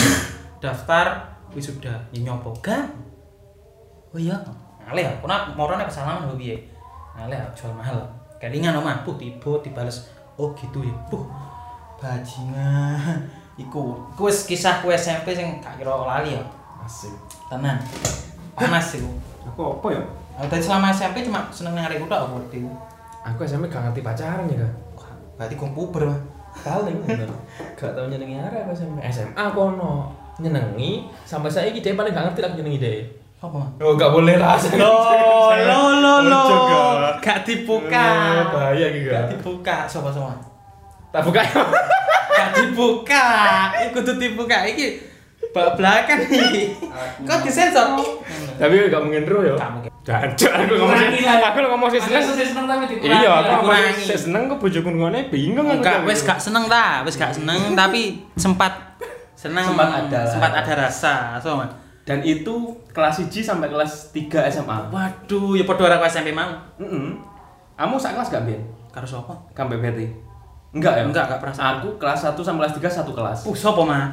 daftar 0.60 1.38
wisuda 1.56 1.96
ya 2.12 2.20
nyopo. 2.20 2.52
Oh 4.12 4.20
iya. 4.20 4.36
Ngalih 4.86 5.04
ya, 5.04 5.14
kena 5.20 5.38
morone 5.58 5.84
kesalahan 5.88 6.28
lho 6.30 6.36
piye. 6.38 6.56
Ngalih 7.16 7.40
jual 7.56 7.74
mahal. 7.74 8.00
Kelingan 8.38 8.78
omah, 8.78 9.02
puh 9.08 9.16
tiba 9.18 9.60
dibales. 9.64 10.12
Oh 10.36 10.52
gitu 10.54 10.84
ya. 10.84 10.96
Puh. 11.10 11.26
Bajingan. 11.98 13.24
Iku, 13.56 13.96
iku 14.12 14.28
wis 14.28 14.44
kisahku 14.44 14.92
SMP 14.92 15.32
sing 15.32 15.64
gak 15.64 15.80
kira 15.80 15.96
lali 15.96 16.36
ya. 16.36 16.44
Asik. 16.84 17.16
Tenan. 17.48 17.80
Panas 18.54 19.00
iku. 19.00 19.10
Aku 19.48 19.80
apa 19.80 19.88
ya? 19.96 20.02
Aku 20.36 20.48
tadi 20.52 20.64
selama 20.64 20.92
SMP 20.92 21.24
cuma 21.24 21.48
seneng 21.50 21.80
arek 21.80 22.04
tok 22.04 22.20
aku 22.28 22.44
waktu 22.44 22.60
itu. 22.60 22.70
Aku 23.24 23.40
SMP 23.48 23.72
gak 23.72 23.90
ngerti 23.90 24.04
pacaran 24.04 24.52
ya, 24.52 24.60
Kak. 24.60 24.74
Wah, 25.00 25.12
Berarti 25.40 25.56
gue 25.56 25.70
puber 25.72 26.04
mah. 26.12 26.20
Paling 26.64 26.98
bener. 27.04 27.30
Gak 27.76 27.92
tau 27.92 28.06
nyenengi 28.08 28.40
arah 28.40 28.64
apa 28.64 28.72
SMP. 28.72 29.04
SMA 29.12 29.46
kono 29.52 30.14
nyenengi 30.40 31.08
sampai 31.24 31.48
saya 31.48 31.72
dia 31.72 31.96
paling 31.96 32.12
gak 32.12 32.32
ngerti 32.32 32.42
lah 32.44 32.52
nyenengi 32.56 32.80
deh. 32.80 33.00
Apa? 33.44 33.62
Oh, 33.84 33.94
gak 34.00 34.12
boleh 34.16 34.40
lah. 34.40 34.56
Lo 34.80 34.96
lo 35.52 35.82
lo 36.00 36.14
lo. 36.24 36.44
Gak 37.20 37.44
dibuka. 37.44 38.06
Eh, 38.06 38.44
bahaya 38.50 38.86
gitu. 38.94 39.12
Gak 39.12 39.28
dibuka. 39.34 39.78
Sopo 39.90 40.10
sopo. 40.14 40.32
Tak 41.12 41.22
buka. 41.24 41.42
Gak 42.40 42.50
dibuka. 42.52 43.28
Iku 43.90 44.04
tuh 44.04 44.16
dibuka 44.20 44.68
iki. 44.68 45.15
Bak 45.56 45.80
belakang 45.80 46.20
iki. 46.22 46.76
Kok 47.24 47.40
disensor? 47.42 47.96
Tapi 48.56 48.92
gak 48.92 49.00
mungkin 49.00 49.24
ro 49.24 49.40
ya. 49.42 49.56
Gak 49.56 49.72
mungkin. 49.72 49.92
Jancuk 50.04 50.52
aku 50.52 50.74
ngomong 50.76 50.98
sih. 51.00 51.24
Aku 51.26 51.58
lo 51.58 51.68
ngomong 51.72 51.90
sih 51.90 51.98
Aku 51.98 52.08
seneng. 52.12 52.24
sih 52.30 52.46
seneng 52.46 52.66
tapi 52.68 52.84
dikurangi. 52.86 53.16
Iya, 53.18 53.32
aku 53.32 53.64
ngomong 53.64 53.96
sih 53.96 54.20
seneng 54.20 54.42
kok 54.46 54.60
bojoku 54.60 54.90
ngene 54.92 55.20
bingung 55.32 55.66
aku. 55.66 55.80
Enggak, 55.80 55.98
wes 56.04 56.22
gak 56.22 56.38
seneng 56.38 56.68
ta, 56.68 57.02
wes 57.02 57.16
gak 57.16 57.32
seneng 57.32 57.72
tapi 57.80 58.02
sempat 58.36 59.00
seneng 59.34 59.64
Sempat 59.66 59.90
ada. 60.04 60.22
sempat 60.28 60.52
ada 60.54 60.74
rasa 60.78 61.40
so 61.40 61.56
Mas. 61.56 61.72
Dan 62.04 62.22
itu 62.22 62.54
kelas 62.94 63.18
1 63.18 63.34
sampai 63.34 63.66
kelas 63.66 64.12
3 64.12 64.46
SMA. 64.52 64.78
waduh 64.92 65.58
ya 65.58 65.66
padha 65.66 65.90
ora 65.90 65.98
SMP 66.06 66.30
mau 66.30 66.52
Heeh. 66.78 67.18
Kamu 67.74 67.96
sak 67.96 68.14
kelas 68.14 68.30
gak, 68.30 68.44
Bin? 68.44 68.62
karo 68.88 69.04
sapa 69.04 69.34
Kampe 69.52 69.76
Betty? 69.76 70.06
Enggak 70.70 70.96
ya? 70.96 71.04
Enggak, 71.04 71.26
enggak 71.26 71.40
pernah. 71.42 71.56
Aku 71.76 71.98
kelas 71.98 72.22
1 72.22 72.38
sampai 72.38 72.62
kelas 72.62 72.76
3 72.78 72.98
satu 73.02 73.12
kelas. 73.12 73.40
uh 73.42 73.56
sapa 73.56 73.82
mah 73.82 74.04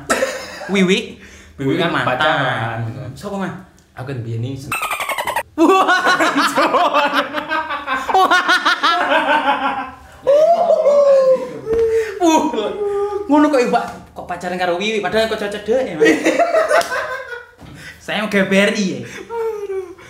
Wiwi 0.69 1.19
Wiwi 1.57 1.75
kan 1.77 1.91
mantan. 1.91 2.15
pacaran. 2.15 2.79
sapa 3.13 3.37
mah 3.37 3.53
Aku 3.93 4.09
kan 4.09 4.19
biyen 4.21 4.41
ini 4.41 4.55
sen- 4.55 4.73
uh 12.23 12.43
ngono 13.25 13.47
kok 13.49 13.63
Mbak 13.69 13.87
kok 14.13 14.27
pacaran 14.27 14.57
karo 14.57 14.77
Wiwi 14.77 15.01
padahal 15.01 15.27
kok 15.27 15.41
cocok 15.41 15.63
deh 15.63 15.81
ya 15.85 15.97
saya 17.99 18.21
mau 18.21 18.31
GBRI 18.31 18.85
ya 18.89 19.01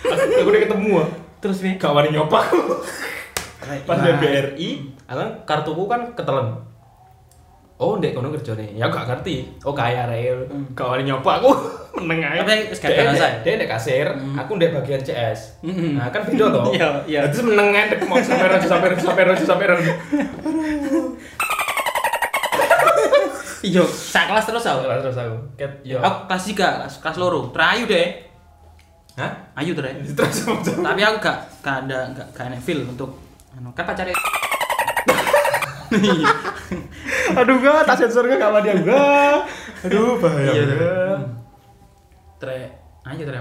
aku 0.03 0.49
udah 0.49 0.61
ketemu 0.61 0.89
ah. 0.97 1.09
terus 1.39 1.61
Wi 1.61 1.75
Gak 1.75 1.91
wani 1.91 2.11
nyoba. 2.11 2.43
Pas 3.63 3.95
Nah. 3.95 4.03
di 4.05 4.19
BRI, 4.19 4.69
aku 5.07 5.15
kan 5.17 5.29
kartuku 5.45 5.83
kan 5.87 6.01
ketelen. 6.11 6.51
Oh, 7.75 7.97
ndek 7.97 8.13
kono 8.13 8.29
kerjane. 8.29 8.69
Ya 8.71 8.85
gak 8.87 9.05
ngerti. 9.05 9.49
Oh, 9.61 9.73
kaya 9.73 10.05
rel. 10.05 10.45
Gak 10.71 10.87
wani 10.87 11.03
nyoba 11.03 11.41
aku 11.41 11.49
meneng 11.99 12.21
ae. 12.23 12.39
Tapi 12.39 12.69
Dia 12.87 13.03
rasa 13.03 13.25
ndek- 13.27 13.41
Dia 13.43 13.53
ndek 13.55 13.69
kasir, 13.69 14.07
aku 14.33 14.51
ndek 14.55 14.71
bagian 14.71 15.01
CS. 15.01 15.59
Mm-mm. 15.61 15.97
Nah, 15.97 16.07
kan 16.07 16.21
beda 16.23 16.45
toh. 16.49 16.69
Iya, 16.75 16.87
iya. 17.05 17.19
Nah, 17.19 17.27
Terus 17.27 17.43
meneng 17.43 17.69
ae 17.71 17.85
mau 18.03 18.17
sampai 18.17 18.47
rojo 18.47 18.67
sampai 18.67 18.87
rojo 18.89 19.03
sampai 19.03 19.25
rojo 19.25 19.43
sampai 19.43 19.67
rojo. 19.67 19.91
iya 23.63 23.79
sak 23.79 24.27
kelas 24.27 24.43
terus 24.43 24.65
aku 24.65 24.83
Terus 24.83 25.01
terus 25.01 25.17
aku. 25.17 25.37
Ket 25.55 25.71
yo. 25.83 25.95
aku 25.97 26.27
kelas 26.27 26.43
3 26.45 26.75
kelas, 26.77 26.93
kelas 26.99 27.15
loro 27.17 27.47
terayu 27.49 27.87
deh 27.87 28.07
Hah? 29.15 29.31
Ayu. 29.55 29.71
Terus 29.71 30.11
macam 30.43 30.83
Tapi 30.83 30.99
aku 31.01 31.17
gak 31.21 31.37
gak 31.61 31.75
ada 31.87 32.11
gak 32.11 32.27
gak 32.33 32.45
enak 32.49 32.59
feel 32.59 32.83
untuk 32.83 33.15
anu 33.49 33.71
kan 33.71 33.85
pacarnya 33.85 34.11
Iya. 35.93 36.27
Aduh 37.31 37.55
enggak, 37.55 37.87
tak 37.87 37.95
sensor 37.95 38.27
enggak 38.27 38.43
sama 38.43 38.59
dia 38.59 38.73
enggak. 38.73 39.35
Aduh, 39.83 40.19
bahaya. 40.19 40.51
Iya, 40.51 40.63
banget. 40.67 41.21
Tre, 42.37 42.59
ayo 43.05 43.23
tre. 43.23 43.39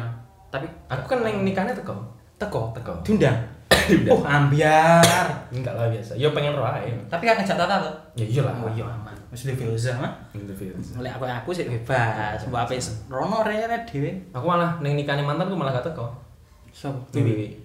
Tapi 0.49 0.67
Aku 0.87 1.05
kan 1.07 1.19
neng 1.23 1.43
nikahnya 1.43 1.73
teko. 1.73 1.97
teko, 2.37 2.71
Teko. 2.73 2.95
diundang. 3.03 3.35
Diundang. 3.89 4.15
Oh, 4.15 4.23
ambiar. 4.23 5.27
Enggak 5.51 5.75
lah 5.75 5.91
biasa. 5.91 6.15
Yo 6.15 6.31
pengen 6.31 6.55
roh 6.55 6.63
ae. 6.65 6.93
Tapi 7.09 7.23
kan 7.25 7.35
ngajak 7.35 7.57
Tata 7.57 7.77
tuh. 7.83 7.95
Ya 8.15 8.23
iyalah. 8.23 8.55
Oh 8.61 8.71
iya 8.71 8.85
aman. 8.85 9.15
Wis 9.33 9.43
di 9.43 9.55
Filza 9.57 9.99
mah. 9.99 10.13
Mulai 10.95 11.11
aku 11.11 11.25
aku 11.25 11.51
sih 11.51 11.67
bebas. 11.67 12.47
Apa 12.47 12.71
rono 13.09 13.43
re 13.43 13.65
re 13.65 13.79
dhewe. 13.83 14.11
Aku 14.31 14.45
malah 14.45 14.79
neng 14.79 14.95
nikahnya 14.95 15.25
mantan 15.25 15.51
aku 15.51 15.57
malah 15.59 15.73
gak 15.73 15.89
teko. 15.89 16.07
Sopo? 16.71 17.01
Wiwi. 17.17 17.59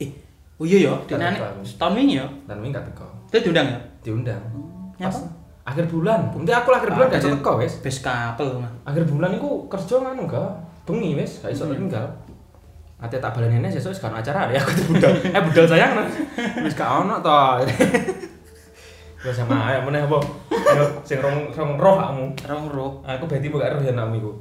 Eh, 0.00 0.08
oh 0.56 0.64
iya 0.64 0.88
ya, 0.88 0.92
Gak 1.04 1.18
dinane 1.18 1.36
teko 1.36 1.46
aku. 1.50 1.60
setahun 1.66 1.92
wingi 1.92 2.14
ya. 2.16 2.26
Dan 2.46 2.56
wingi 2.62 2.72
gak 2.72 2.86
teko. 2.88 3.04
Itu 3.28 3.50
diundang 3.50 3.68
ya? 3.68 3.78
Diundang. 4.00 4.42
Nyapa? 5.02 5.18
Pas 5.18 5.18
akhir 5.62 5.84
bulan. 5.90 6.30
Nanti 6.30 6.52
aku 6.54 6.70
akhir 6.70 6.90
bulan 6.94 7.06
gak 7.10 7.22
iso 7.22 7.30
teko 7.34 7.52
wes. 7.58 7.74
Best 7.82 8.00
couple 8.02 8.62
mah. 8.62 8.70
Akhir 8.86 9.02
bulan 9.06 9.34
iku 9.34 9.66
kerja 9.66 9.98
nganu 9.98 10.30
enggak. 10.30 10.50
Bengi 10.86 11.18
wes, 11.18 11.42
gak 11.42 11.54
iso 11.54 11.66
tinggal. 11.70 12.06
Ate 13.02 13.18
tak 13.18 13.34
baleni 13.34 13.58
nene 13.58 13.66
sesuk 13.66 13.90
wis 13.90 13.98
kan 13.98 14.14
acara 14.14 14.46
ya 14.54 14.62
aku 14.62 14.70
tuh 14.78 14.86
budal. 14.94 15.10
Eh 15.34 15.42
budal 15.42 15.66
sayang 15.66 15.98
nah. 15.98 16.06
Wis 16.64 16.74
gak 16.78 16.86
ono 17.02 17.18
to. 17.18 17.42
Wes 19.26 19.34
sama 19.34 19.70
ayo 19.74 19.82
meneh 19.82 20.06
apa? 20.06 20.18
Yo 20.50 20.84
sing 21.02 21.18
rong 21.18 21.50
rong 21.50 21.78
roh 21.82 21.98
kamu. 21.98 22.26
Rong 22.46 22.64
ro. 22.70 22.86
Aku 23.02 23.26
berarti 23.26 23.50
buka 23.50 23.74
roh 23.74 23.82
ya 23.82 23.90
nakmu 23.98 24.22
iku. 24.22 24.32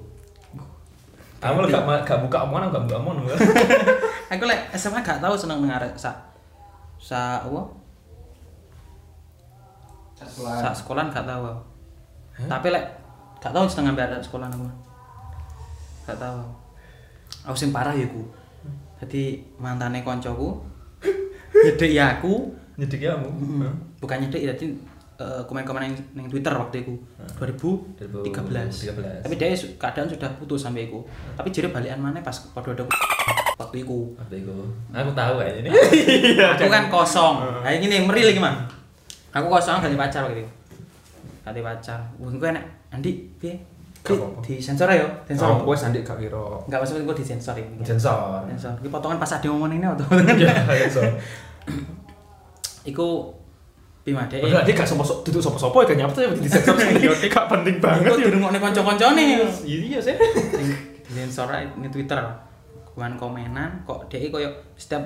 Kamu 1.42 1.66
gak 1.74 2.06
gak 2.06 2.22
buka 2.22 2.46
omongan 2.46 2.70
gak 2.70 2.86
buka 2.86 2.98
omongan. 3.02 3.38
Aku 4.30 4.46
lek 4.46 4.70
SMA 4.78 5.02
gak 5.02 5.18
tau 5.18 5.34
seneng 5.34 5.66
nang 5.66 5.82
arek 5.82 5.98
sa 5.98 6.14
sa 7.02 7.42
apa? 7.42 7.81
Sa 10.24 10.70
sekolahan 10.72 11.10
gak 11.10 11.24
tau. 11.24 11.44
aku. 11.44 11.62
Hah? 12.38 12.48
Tapi 12.50 12.68
lek 12.70 12.86
gak 13.38 13.52
tau 13.52 13.66
seneng 13.66 13.92
ngambil 13.92 14.12
arek 14.12 14.22
sekolahan 14.22 14.52
aku. 14.52 14.66
Gak 16.04 16.18
tau. 16.18 16.40
Aku 17.44 17.56
sing 17.56 17.70
parah 17.70 17.92
ya 17.92 18.06
ku. 18.06 18.26
Jadi 18.98 19.24
mantane 19.58 20.02
koncoku 20.02 20.62
nyedeki 21.66 21.98
aku, 21.98 22.54
Nyedik 22.78 23.02
ya 23.02 23.14
kamu. 23.14 23.30
bukan 23.98 24.18
nyedeki 24.20 24.46
jadi 24.48 24.66
eh, 25.18 25.42
komen-komen 25.44 25.82
yang, 25.84 25.96
yang 26.16 26.28
Twitter 26.28 26.50
waktu 26.52 26.82
itu 26.82 26.94
2013. 27.36 28.14
2013. 28.86 29.26
Tapi 29.26 29.34
dia 29.36 29.54
su- 29.54 29.74
keadaan 29.76 30.06
sudah 30.06 30.30
putus 30.38 30.62
sampai 30.62 30.86
itu. 30.86 31.02
Tapi 31.34 31.50
jadi 31.50 31.70
balikan 31.70 31.98
mana 31.98 32.22
pas 32.22 32.34
pada 32.48 32.72
ada 32.72 32.86
waktu 33.58 33.82
itu. 33.82 34.14
Waktu 34.18 34.36
itu. 34.38 34.58
Aku 34.92 35.12
tahu 35.12 35.34
kayak 35.38 35.56
ini. 35.60 35.70
aku 36.52 36.66
kan 36.68 36.86
kosong. 36.88 37.36
Nah 37.60 37.72
ini 37.72 37.86
nih 37.88 38.02
meril 38.02 38.26
lagi 38.28 38.40
mah. 38.40 38.56
Aku 39.32 39.48
kosong 39.48 39.80
ganti 39.80 39.96
pacar 39.96 40.28
waktu 40.28 40.44
itu. 40.44 40.52
Ganti 41.42 41.62
pacar. 41.64 42.00
Wah, 42.20 42.28
gue 42.30 42.50
enak. 42.52 42.66
Andi, 42.92 43.12
piye? 43.40 43.56
Gak 44.02 44.18
Di, 44.42 44.58
di 44.58 44.64
sensor 44.64 44.90
ya, 44.90 45.06
sensor. 45.30 45.62
Oh, 45.62 45.62
gue 45.62 45.78
sandi 45.78 46.02
gak 46.02 46.18
kira. 46.18 46.42
Enggak 46.66 46.82
maksudnya 46.82 47.06
gue 47.06 47.16
di 47.22 47.26
sensor 47.26 47.54
ini. 47.54 47.86
Sensor. 47.86 48.42
Sensor. 48.50 48.74
Ini 48.82 48.90
potongan 48.90 49.22
pas 49.22 49.30
ada 49.30 49.46
ngomong 49.46 49.70
ini 49.78 49.86
atau 49.86 50.10
Ya, 50.42 50.50
sensor. 50.90 51.06
Iku 52.90 53.30
Bima 54.02 54.26
deh. 54.26 54.42
Padahal 54.42 54.66
dia 54.66 54.74
gak 54.74 54.90
sopo-sopo, 54.90 55.22
duduk 55.22 55.38
sopo-sopo 55.46 55.86
ya 55.86 55.94
gak 55.94 55.98
nyapa 56.02 56.14
tuh 56.18 56.34
di 56.42 56.50
sensor 56.50 56.74
sendiri. 56.74 57.14
Gak 57.30 57.46
penting 57.46 57.78
banget 57.78 58.10
Iku 58.10 58.18
ya. 58.18 58.26
dirungokne 58.34 58.58
kanca-kancane. 58.58 59.22
Iya 59.70 60.00
sih. 60.02 60.16
Sing 60.18 60.68
di 61.06 61.12
sensor 61.14 61.54
ini 61.54 61.86
Twitter. 61.94 62.18
Kuman 62.92 63.14
komenan 63.22 63.86
kok 63.86 64.10
dhek 64.10 64.34
koyo 64.34 64.50
setiap 64.74 65.06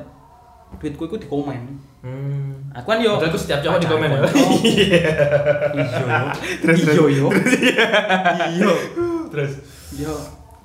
tweetku 0.75 1.05
iku 1.05 1.15
dikomen. 1.15 1.77
Hmm. 2.01 2.53
Aku 2.71 2.87
kan 2.87 2.99
yo. 2.99 3.17
Aku 3.17 3.33
setiap 3.33 3.61
cowok 3.61 3.79
di 3.79 3.87
komen 3.87 4.09
ya. 4.09 4.19
Iya. 4.61 5.13
Terus, 6.61 6.79
Iya 6.85 7.03
yo. 7.09 7.27
Iya. 7.31 8.71
Terus 9.31 9.51
Yo. 9.95 10.11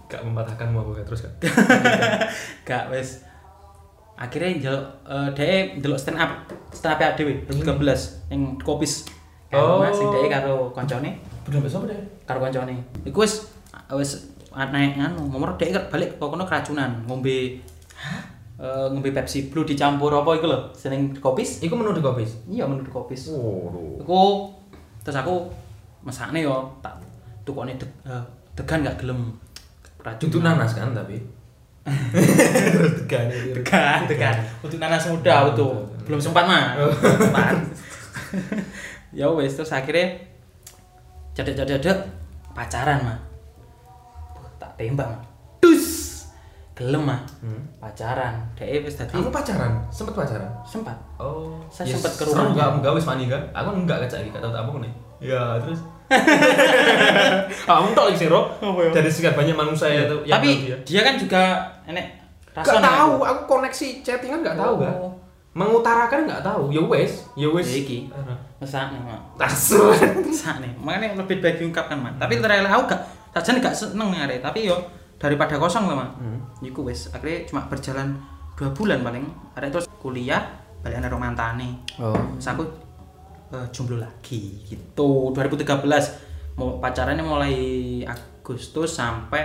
gak 0.07 0.27
mematahkanmu 0.27 0.75
aku 0.77 0.91
kan 0.99 1.05
terus 1.07 1.21
kan. 1.25 1.33
Gak 2.65 2.85
wes. 2.91 3.23
Akhirnya 4.19 4.53
njaluk 4.59 4.85
eh 5.07 5.65
dhek 5.79 5.97
stand 5.97 6.19
up 6.19 6.45
stand 6.75 6.99
up 6.99 7.15
dhewe 7.15 7.41
2013 7.47 8.29
yang 8.29 8.59
kopis. 8.61 9.07
Oh. 9.55 9.81
Oh. 9.81 9.87
Mas 9.87 9.97
dhek 9.97 10.29
karo 10.29 10.69
koncone, 10.71 11.17
Bener 11.47 11.61
besok 11.63 11.89
deh. 11.89 11.97
karo 12.27 12.43
koncone. 12.43 12.75
Iku 13.07 13.25
wis 13.25 13.49
wis 13.95 14.29
aneh 14.53 14.99
anu, 14.99 15.31
nomor 15.31 15.55
dhek 15.57 15.73
kan 15.73 15.85
balik 15.89 16.19
kok 16.19 16.27
kono 16.29 16.45
keracunan, 16.45 16.91
ngombe 17.07 17.63
eh, 18.61 18.87
ngombe 18.93 19.11
Pepsi 19.11 19.49
Blue 19.49 19.65
dicampur 19.65 20.13
apa 20.13 20.37
iku 20.37 20.47
lho, 20.47 20.69
seneng 20.77 21.17
kopis. 21.17 21.65
Iku 21.65 21.73
menu 21.75 21.97
di 21.97 22.05
kopis. 22.05 22.45
Iya 22.47 22.69
menurut 22.69 22.93
kopis. 22.93 23.33
Waduh. 23.33 24.05
Iku 24.05 24.21
terus 25.01 25.17
aku 25.17 25.49
mesakne 26.05 26.45
yo 26.45 26.69
tak 26.85 27.01
tukone 27.49 27.75
deg, 27.81 27.89
eh, 28.05 28.25
degan 28.55 28.85
gak 28.85 29.01
gelem. 29.01 29.33
Racun. 30.01 30.29
Itu 30.29 30.39
nanas 30.41 30.73
kan 30.77 30.93
tapi. 30.97 31.21
Terus 32.13 33.05
tekan. 33.05 33.29
Degan, 33.57 34.01
degan. 34.05 34.37
Untuk 34.61 34.77
nanas 34.77 35.09
muda 35.09 35.49
itu. 35.53 35.69
Belum 36.05 36.21
sempat 36.21 36.45
mah. 36.45 36.77
Sempat. 36.93 37.57
ya 39.19 39.27
wes 39.33 39.59
terus 39.59 39.75
akhirnya 39.75 40.17
cedek-cedek 41.35 41.99
pacaran 42.53 43.01
mah. 43.01 43.19
Tak 44.61 44.77
tembak. 44.77 45.30
Gelem 46.81 47.03
mah. 47.05 47.21
Hmm. 47.45 47.61
Pacaran. 47.77 48.35
Dek 48.57 48.81
wis 48.83 48.97
dadi 48.97 49.13
Kamu 49.13 49.29
pacaran? 49.29 49.73
Sempet 49.93 50.17
pacaran? 50.17 50.49
sempat. 50.65 50.97
Oh, 51.21 51.61
Saya 51.69 51.93
yes. 51.93 52.01
sempet 52.01 52.13
ke 52.17 52.23
rumahnya. 52.25 52.49
Enggak, 52.57 52.69
enggak 52.81 52.93
wis 52.97 53.05
mani 53.05 53.25
kan? 53.29 53.43
Aku 53.53 53.69
enggak 53.77 53.99
kecak 54.09 54.25
iki, 54.25 54.33
kata 54.33 54.49
apa 54.49 54.71
nih. 54.81 54.93
Ya, 55.21 55.61
terus 55.61 55.85
Kamu 57.69 57.93
tau 57.93 58.09
sih, 58.11 58.27
Ro. 58.27 58.49
Apa 58.59 58.81
ya? 58.89 58.91
Dari 58.91 59.11
sekian 59.13 59.37
banyak 59.37 59.55
manusia 59.55 59.87
itu 59.93 60.17
yang 60.25 60.41
Tapi 60.41 60.49
tahu 60.49 60.65
dia. 60.67 60.77
dia 60.83 61.01
kan 61.05 61.15
juga 61.15 61.43
enek 61.87 62.07
Gak 62.51 62.83
tahu, 62.83 63.23
aku 63.23 63.43
koneksi 63.47 64.03
chattingan 64.03 64.43
gak 64.43 64.59
tahu 64.59 64.83
kan. 64.83 64.91
Oh. 64.99 65.13
Mengutarakan 65.55 66.27
gak 66.27 66.43
tahu. 66.43 66.67
Ya 66.75 66.83
wes, 66.83 67.31
ya 67.39 67.47
wes. 67.47 67.63
Ya 67.71 67.79
iki. 67.79 67.99
Mesakne 68.59 68.99
mah. 68.99 69.23
Tasul. 69.39 69.95
Mesakne. 70.27 70.67
Makanya 70.83 71.15
lebih 71.15 71.39
baik 71.39 71.63
diungkapkan 71.63 71.95
mah. 71.95 72.11
Tapi 72.19 72.43
ternyata 72.43 72.67
aku 72.67 72.91
gak 72.91 73.03
saja 73.39 73.63
gak 73.63 73.71
seneng 73.71 74.11
ngare, 74.11 74.43
tapi 74.43 74.67
yo 74.67 74.75
daripada 75.21 75.61
kosong 75.61 75.85
lah 75.85 75.97
mah. 76.01 76.11
Hmm. 76.17 76.41
Iku 76.65 76.89
wis 76.89 77.13
akhirnya 77.13 77.45
cuma 77.45 77.69
berjalan 77.69 78.17
dua 78.57 78.73
bulan 78.73 79.05
paling. 79.05 79.29
Ada 79.53 79.69
terus 79.69 79.87
kuliah 80.01 80.41
balik 80.81 80.97
ada 80.97 81.13
mantane. 81.13 81.85
Oh. 82.01 82.17
Terus 82.41 82.49
aku 82.49 82.65
eh, 83.53 83.67
jomblo 83.69 84.01
lagi 84.01 84.65
gitu. 84.65 85.37
2013 85.37 86.57
mau 86.57 86.81
pacarannya 86.81 87.21
mulai 87.21 87.55
Agustus 88.09 88.97
sampai 88.97 89.45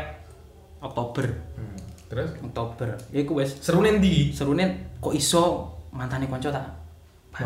Oktober. 0.80 1.28
Hmm. 1.60 1.78
Terus 2.08 2.40
Oktober. 2.40 2.96
Ya 3.12 3.28
iku 3.28 3.44
wis 3.44 3.60
seru 3.60 3.84
nendi? 3.84 4.32
serune 4.32 4.96
kok 5.04 5.12
iso 5.12 5.76
mantane 5.92 6.32
kanca 6.32 6.56
tak 6.56 6.66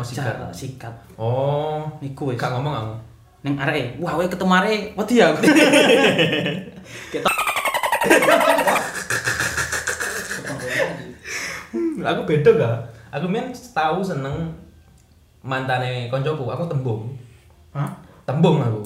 sikat? 0.06 0.22
pacar 0.22 0.34
tak 0.46 0.52
sikat. 0.54 0.94
Oh. 1.18 1.98
Iku 1.98 2.30
wis. 2.30 2.38
Gak 2.38 2.54
ngomong 2.54 2.74
kamu. 2.78 2.96
Neng 3.40 3.56
arek, 3.56 3.96
wah 4.04 4.20
kowe 4.20 4.28
ketemu 4.28 4.52
arek, 4.52 4.80
wedi 5.00 5.16
ya. 5.24 5.32
Kita 7.08 7.29
Aku 12.02 12.20
beda 12.24 12.50
gak? 12.52 12.76
Aku 13.10 13.26
main 13.26 13.46
tahu 13.50 13.98
seneng 14.00 14.34
mantane 15.40 16.06
koncoku, 16.06 16.44
aku 16.46 16.64
tembung. 16.66 17.10
Hah? 17.72 17.88
Tembung 18.22 18.60
aku. 18.60 18.82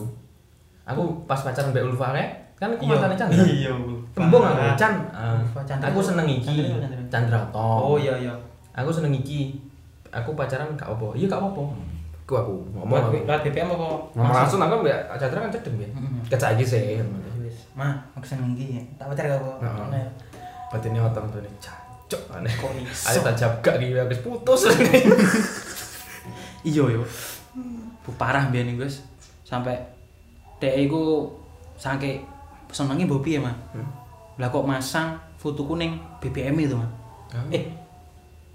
Aku 0.85 1.01
pas 1.25 1.37
pacaran 1.37 1.71
Mbak 1.71 1.85
Ulfa 1.87 2.13
rek, 2.13 2.29
kan 2.55 2.71
aku 2.71 2.85
mantane 2.85 3.15
Chandra. 3.15 3.43
Iya, 3.43 3.73
Tembung 4.13 4.41
aku, 4.41 4.63
Chan. 4.75 4.95
eh, 5.11 5.41
Chandra. 5.65 5.91
aku 5.91 5.99
seneng 5.99 6.29
iki. 6.29 6.71
Chandra. 6.71 7.01
Chandra 7.11 7.39
Oh 7.51 7.97
Tom. 7.97 8.01
iya 8.01 8.15
iya. 8.21 8.35
Aku 8.73 8.89
seneng 8.89 9.13
iki. 9.13 9.59
Aku 10.09 10.33
pacaran 10.33 10.71
gak 10.75 10.87
apa. 10.89 11.11
Iya 11.13 11.27
gak 11.27 11.43
apa. 11.43 11.63
Aku 12.25 12.33
aku 12.35 12.55
ngomong 12.73 12.97
aku. 13.03 13.17
lewat 13.21 13.43
BBM 13.43 13.69
apa? 13.69 13.89
Ngomong 14.15 14.35
langsung 14.35 14.61
aku 14.61 14.75
Mbak 14.81 14.99
Chandra 15.17 15.39
kan 15.41 15.51
cedem 15.51 15.75
ya. 15.77 15.89
Kecak 16.31 16.55
iki 16.55 16.65
sih. 16.65 16.83
Ma, 17.75 17.91
aku 18.15 18.23
seneng 18.23 18.55
iki. 18.55 18.79
Tak 18.95 19.11
pacar 19.11 19.27
gak 19.27 19.37
apa? 19.37 19.53
Heeh. 19.91 20.07
Batinnya 20.71 21.03
otong 21.03 21.27
tuh 21.29 21.41
nih. 21.41 21.51
Cacok 22.15 22.23
aneh. 22.39 22.53
Kok 22.55 22.71
iso? 22.79 23.19
Tak 23.21 23.35
jawab 23.35 23.55
gak 23.61 23.75
gitu 23.83 23.99
habis 23.99 24.19
putus. 24.23 24.61
Iya 26.65 26.85
yo. 26.89 27.03
Bu 28.01 28.11
parah 28.17 28.49
mbiyen 28.49 28.73
iki, 28.73 28.81
Gus. 28.81 29.05
Sampai 29.45 29.77
dhek 30.63 30.89
iku 30.89 31.29
saking 31.77 32.25
senenge 32.73 33.05
mbok 33.05 33.21
piye, 33.21 33.37
Mah? 33.37 33.53
Hmm. 33.77 33.85
Lah 34.41 34.49
kok 34.49 34.65
masang 34.65 35.13
foto 35.37 35.69
kuning 35.69 36.01
BBM 36.25 36.57
itu, 36.65 36.73
Mah? 36.73 36.89
Hmm. 37.37 37.53
Eh, 37.53 37.69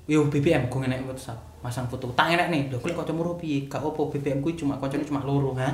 yo 0.09 0.25
BBM 0.25 0.65
gue 0.65 0.79
ngenek 0.81 1.05
WhatsApp 1.05 1.37
masang 1.59 1.85
foto 1.85 2.07
tak 2.15 2.31
enak 2.33 2.47
nih 2.47 2.71
lho 2.71 2.79
kuwi 2.79 2.95
kancamu 2.95 3.19
ro 3.19 3.35
piye 3.35 3.67
gak 3.67 3.83
opo 3.83 4.07
BBM 4.07 4.39
kuwi 4.39 4.55
cuma 4.55 4.79
kancane 4.79 5.03
cuma 5.03 5.19
loro 5.27 5.51
ha 5.59 5.67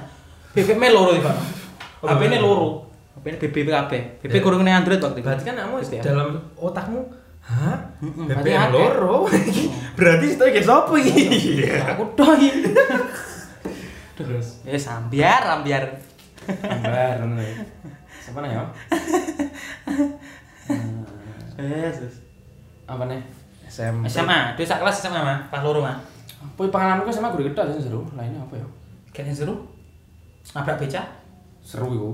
BBM 0.57 0.81
loro 0.89 1.13
iki 1.13 1.21
Pak 1.21 1.37
HP-ne 2.03 2.41
loro 2.41 2.89
HP 3.15 3.25
ini 3.31 3.37
BB 3.39 3.67
kabeh. 3.71 4.01
BB 4.19 4.33
Ya. 4.35 4.41
kurang 4.43 4.61
nih 4.67 4.75
Android 4.75 4.99
waktu 4.99 5.23
itu. 5.23 5.27
Berarti 5.29 5.45
kan 5.47 5.55
kamu 5.55 5.75
BBM. 5.79 6.03
dalam 6.03 6.29
otakmu, 6.59 6.99
hah? 7.45 7.77
BBM 8.01 8.57
akeh. 8.57 8.73
loro. 8.73 9.29
Berarti 9.97 10.25
itu 10.33 10.43
kayak 10.43 10.65
sopo 10.65 10.97
iki? 10.97 11.61
aku 11.65 12.03
doi. 12.17 12.49
Terus. 14.17 14.47
Ya 14.69 14.79
sambiar, 14.81 15.45
ambiar. 15.61 15.85
Gambar 16.45 17.21
ngono 17.25 17.41
ya. 17.41 17.55
Siapa 18.21 18.39
nih 18.41 18.49
ya? 18.53 18.63
Yesus. 21.61 22.25
Apa 22.89 23.05
nih? 23.05 23.21
SMP. 23.65 24.05
SMA, 24.09 24.53
dia 24.57 24.65
sak 24.65 24.81
kelas 24.81 25.05
SMA 25.05 25.35
pas 25.49 25.61
loro 25.61 25.81
mah. 25.81 25.97
Apa 26.41 26.69
pengalamanku 26.69 27.09
sama 27.09 27.33
guru 27.33 27.49
gede 27.49 27.77
sih 27.77 27.89
seru. 27.89 28.05
Lainnya 28.13 28.41
apa 28.41 28.57
ya? 28.57 28.67
Kayaknya 29.13 29.45
seru. 29.45 29.55
Nabrak 30.53 30.77
beca, 30.77 31.01
Seru 31.65 31.89
iku. 31.89 32.11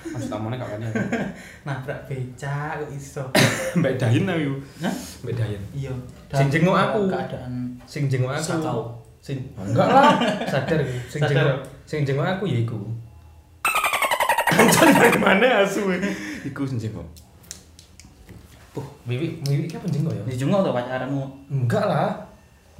Maksud 0.00 0.28
tamone 0.32 0.56
gak 0.56 0.70
kene. 0.76 0.88
nabrak 1.68 2.00
beca 2.08 2.80
kok 2.80 2.90
iso. 2.90 3.24
Mbak 3.80 3.94
Dayin 4.00 4.24
aku 4.24 4.40
iku. 4.40 4.54
Hah? 4.84 4.94
Mbak 5.22 5.34
Dayin. 5.36 5.62
Iya. 5.76 5.92
Sing 6.32 6.48
jenguk 6.48 6.76
aku. 6.76 7.00
Keadaan 7.12 7.52
Sing 7.84 8.02
jenguk 8.08 8.32
aku. 8.32 8.44
Sakau. 8.44 8.80
Sing 9.20 9.36
enggak 9.52 9.84
lah, 9.84 10.16
sadar. 10.48 10.80
Sing 11.12 11.20
Sadar. 11.20 11.28
jenguk 11.36 11.58
sing 11.84 11.98
jenguk 12.08 12.24
aku 12.24 12.48
ya 12.48 12.64
iku. 12.64 12.80
Anjir 14.50 14.88
dari 14.96 15.18
mana 15.20 15.62
asu? 15.62 15.92
Iku 16.42 16.64
sing 16.64 16.80
jenguk. 16.80 17.04
Oh, 18.78 18.86
Wiwi, 19.04 19.42
Wiwi 19.44 19.66
ki 19.66 19.76
apa 19.76 19.86
jenguk 19.90 20.14
ya? 20.14 20.22
dijungok 20.24 20.62
tuh 20.62 20.72
pacaranmu. 20.72 21.24
Enggak 21.50 21.84
lah. 21.90 22.14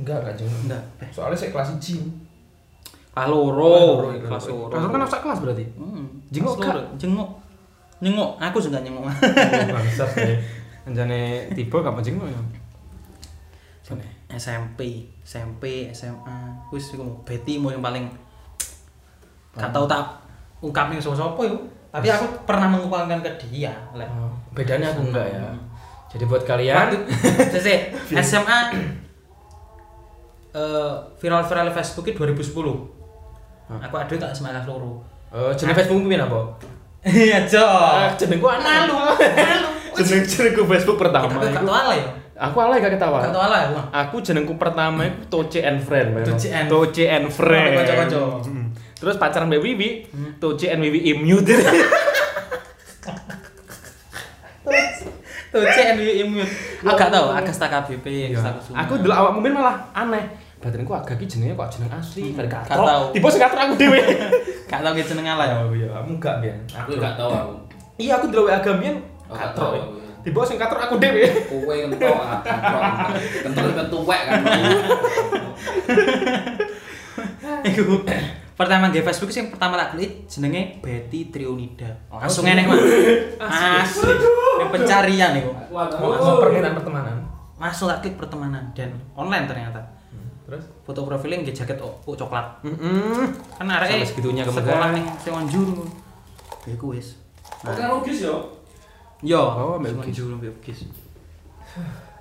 Enggak, 0.00 0.22
enggak 0.24 0.34
jenguk. 0.40 0.60
Enggak. 0.70 0.82
Soalnya 1.12 1.36
saya 1.36 1.50
kelas 1.52 1.76
1. 1.76 2.29
Kelas 3.10 3.26
loro, 3.26 4.10
kelas 4.14 4.44
loro. 4.48 4.70
Kelas 4.70 4.86
kan 4.86 5.02
sak 5.10 5.20
kelas 5.26 5.38
berarti. 5.42 5.64
Hmm. 5.74 6.06
Jenguk, 6.30 6.56
loro. 6.62 6.80
Jenguk. 6.94 7.30
Jenguk, 8.00 8.30
aku 8.38 8.58
juga 8.62 8.80
jenguk. 8.80 9.04
Bangsat 9.74 10.10
ya. 10.16 10.34
Anjane 10.88 11.50
tiba 11.52 11.84
kapan 11.84 12.00
jenguk 12.00 12.26
ya? 12.30 12.40
SMP, 14.30 15.10
SMP, 15.26 15.90
SMA. 15.90 16.38
Wis 16.70 16.94
iku 16.94 17.02
betimu 17.26 17.74
yang 17.74 17.82
paling 17.82 18.06
gak 19.58 19.74
tau 19.74 19.90
tak 19.90 20.22
ungkapin 20.62 21.02
sapa-sapa 21.02 21.40
iku. 21.42 21.58
Tapi 21.90 22.06
aku 22.06 22.46
pernah 22.46 22.70
mengungkapkan 22.70 23.18
ke 23.18 23.50
dia. 23.50 23.74
Lek. 23.98 24.06
Oh, 24.06 24.30
bedanya 24.54 24.94
aku 24.94 25.10
enggak 25.10 25.26
ya. 25.26 25.42
Hmm. 25.42 25.58
Jadi 26.10 26.24
buat 26.26 26.42
kalian 26.46 26.94
SMA 28.22 28.58
eh 30.50 30.94
viral-viral 31.18 31.70
Facebook 31.74 32.06
itu 32.10 32.18
2010. 32.22 32.99
Aku 33.78 33.94
ada 33.94 34.14
SMA 34.30 34.50
kelas 34.50 34.66
loro. 34.66 34.98
eh 35.30 35.52
jeneng 35.54 35.76
Facebook 35.76 36.02
piye 36.04 36.18
apa? 36.18 36.40
Iya, 37.00 37.38
Jo. 37.46 37.62
Ah, 37.62 38.10
jenengku 38.12 38.44
analu. 38.44 38.98
Jeneng 39.96 40.20
jenengku 40.22 40.62
Facebook 40.66 40.98
pertama. 40.98 41.30
Iku- 41.38 41.62
tau 41.62 41.72
ala 41.72 41.94
ya. 41.94 42.06
Aku 42.40 42.56
alay 42.58 42.76
gak 42.78 42.92
ketawa. 42.92 43.22
Gak 43.22 43.30
tau 43.30 43.42
ala 43.42 43.58
ya. 43.62 43.80
Aku 44.04 44.18
jenengku 44.18 44.56
pertama 44.56 45.04
itu 45.04 45.22
Toce 45.28 45.60
and 45.60 45.78
Friend. 45.78 46.18
Toce 46.20 46.48
and- 46.50 46.68
Toce 46.68 47.04
and 47.06 47.26
Friend. 47.28 47.72
Hmm. 48.42 48.66
Terus 48.96 49.16
pacaran 49.16 49.48
Mbak 49.48 49.60
Wiwi, 49.60 49.90
Toce 50.36 50.68
and 50.68 50.82
Wiwi 50.82 51.00
immute. 51.08 51.56
Tuh 55.50 55.66
CN 55.66 55.98
immune. 55.98 56.46
Agak 56.80 57.10
tau, 57.10 57.34
agak 57.34 57.50
stak 57.50 57.74
KBP, 57.74 58.30
stak 58.32 58.54
Kusuma. 58.54 58.86
aku 58.86 59.02
dulu 59.02 59.10
awak 59.10 59.32
mungkin 59.34 59.52
malah 59.52 59.82
aneh. 59.90 60.30
Badanku 60.60 60.92
agak 60.92 61.16
ki 61.16 61.24
jenenge 61.24 61.56
kok 61.56 61.72
jeneng 61.72 61.88
asli, 61.96 62.36
kali 62.36 62.44
Gak 62.44 62.68
tau. 62.68 63.08
Tiba 63.16 63.26
sing 63.32 63.40
katrok 63.40 63.60
aku 63.64 63.74
dhewe. 63.80 63.96
gak 64.70 64.80
tau 64.84 64.92
gitu 64.92 65.16
jeneng 65.16 65.32
ala 65.32 65.44
ya. 65.48 65.56
Oh 65.64 65.72
iya, 65.72 65.88
kamu 65.88 66.20
gak 66.20 66.36
biyen. 66.44 66.58
Aku 66.68 67.00
gak 67.00 67.16
tahu 67.16 67.32
aku. 67.32 67.54
Iya, 67.96 68.20
aku 68.20 68.26
dulu 68.28 68.44
agak 68.52 68.76
biyen 68.76 69.00
Oh, 69.30 69.34
gak 69.40 69.56
ya. 69.56 69.56
aku, 69.56 69.64
iya. 69.72 69.84
Tiba 70.20 70.40
sing 70.44 70.60
katrok 70.60 70.84
aku 70.84 70.94
dhewe. 71.00 71.24
Kowe 71.48 71.72
entok 71.72 72.12
katrok. 72.44 72.82
Kentul 73.40 73.72
kan 73.72 73.86
tuwek 73.88 74.20
kan. 74.28 74.40
Iku 77.64 78.04
pertama 78.52 78.92
nge 78.92 79.00
Facebook 79.00 79.32
sing 79.32 79.48
pertama 79.48 79.80
tak 79.80 79.96
klik 79.96 80.28
jenenge 80.28 80.84
Betty 80.84 81.32
Triunida. 81.32 81.88
Oh, 82.12 82.20
Langsung 82.20 82.44
enek 82.44 82.68
mah. 82.68 82.76
Asli. 83.80 84.12
Yang 84.60 84.70
pencarian 84.76 85.32
iku. 85.40 85.50
Langsung 85.72 86.36
permintaan 86.36 86.76
pertemanan. 86.76 87.16
Langsung 87.56 87.88
tak 87.88 88.04
klik 88.04 88.20
pertemanan 88.20 88.68
dan 88.76 88.92
online 89.16 89.48
ternyata. 89.48 89.99
Terus? 90.50 90.66
Foto 90.82 91.06
profilnya 91.06 91.46
nge 91.46 91.54
jaket 91.54 91.78
oh, 91.78 91.94
oh, 92.02 92.14
coklat. 92.18 92.58
Heeh. 92.66 93.22
Kan 93.54 93.70
areke 93.70 94.02
Sampai 94.02 94.08
segitunya 94.10 94.42
kemegahan. 94.42 94.66
sekolah 94.66 94.88
ning 94.90 95.06
Sewanjur. 95.22 95.68
Iku 96.66 96.86
wis. 96.90 97.14
Kan 97.62 97.86
logis 97.86 98.26
yo. 98.26 98.34
Yo, 99.22 99.38
Oh, 99.38 99.78
Mbak 99.78 100.02
Ugis. 100.02 100.18
Sewanjur 100.18 100.42
Mbak 100.42 100.50
Ugis. 100.58 100.78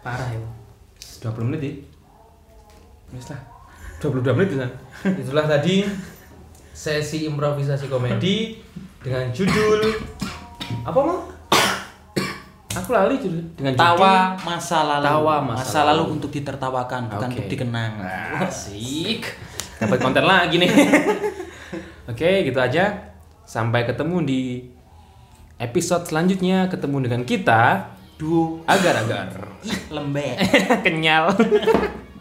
Parah 0.06 0.30
ya. 0.30 0.38
20 1.26 1.50
menit 1.50 1.62
ya. 1.66 1.72
Wis 3.18 3.34
lah. 3.34 3.42
22 3.98 4.38
menit 4.38 4.50
kan. 4.54 4.72
Itulah 5.26 5.50
tadi 5.50 5.90
sesi 6.70 7.26
improvisasi 7.26 7.90
komedi 7.90 8.62
dengan 9.04 9.26
judul 9.34 9.90
apa 10.86 11.00
mau? 11.02 11.26
Aku 12.80 12.92
lali 12.96 13.16
judul 13.20 13.44
dengan 13.56 13.74
Tawa 13.76 14.40
masa 14.42 14.80
lalu. 14.88 15.06
Tawa 15.06 15.36
masa 15.44 15.80
lalu 15.84 16.04
lalu. 16.08 16.16
untuk 16.16 16.32
ditertawakan, 16.32 17.02
bukan 17.12 17.30
untuk 17.36 17.48
dikenang. 17.52 17.94
judul 18.00 18.48
asik. 18.48 19.22
Dapat 19.80 19.98
konten 20.00 20.26
lagi 20.28 20.56
nih. 20.60 20.70
Oke, 22.12 22.48
gitu 22.48 22.60
aja. 22.60 23.16
Sampai 23.44 23.84
ketemu 23.84 24.18
di 24.24 24.42
episode 25.60 26.08
selanjutnya 26.08 26.72
ketemu 26.72 26.98
dengan 27.06 27.22
kita 27.28 27.64
Duo 28.20 28.68
agar-agar 28.68 29.32
lembek. 29.88 30.36
kenyal. 30.86 31.32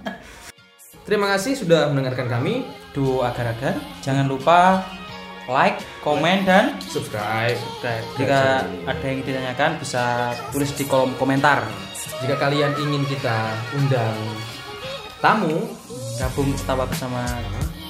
Terima 1.11 1.27
kasih 1.35 1.59
sudah 1.59 1.91
mendengarkan 1.91 2.31
kami. 2.31 2.63
Duo 2.95 3.27
agar-agar. 3.27 3.83
Jangan 3.99 4.31
lupa 4.31 4.87
like, 5.49 5.81
komen 6.05 6.45
dan 6.45 6.77
Subscribe. 6.85 7.57
subscribe. 7.57 8.05
Jika 8.21 8.41
ada 8.85 9.05
yang 9.09 9.21
ditanyakan 9.25 9.71
bisa 9.81 10.37
tulis 10.53 10.71
di 10.77 10.85
kolom 10.85 11.17
komentar. 11.17 11.65
Jika 12.21 12.37
kalian 12.37 12.77
ingin 12.77 13.03
kita 13.09 13.57
undang 13.75 14.17
tamu, 15.19 15.67
Gabung 16.19 16.51
ketawa 16.51 16.83
bersama 16.83 17.23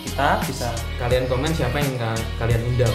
kita 0.05 0.37
bisa 0.45 0.69
kalian 1.01 1.25
komen 1.33 1.49
siapa 1.49 1.81
yang 1.81 1.97
ka- 1.97 2.27
kalian 2.37 2.61
undang. 2.61 2.93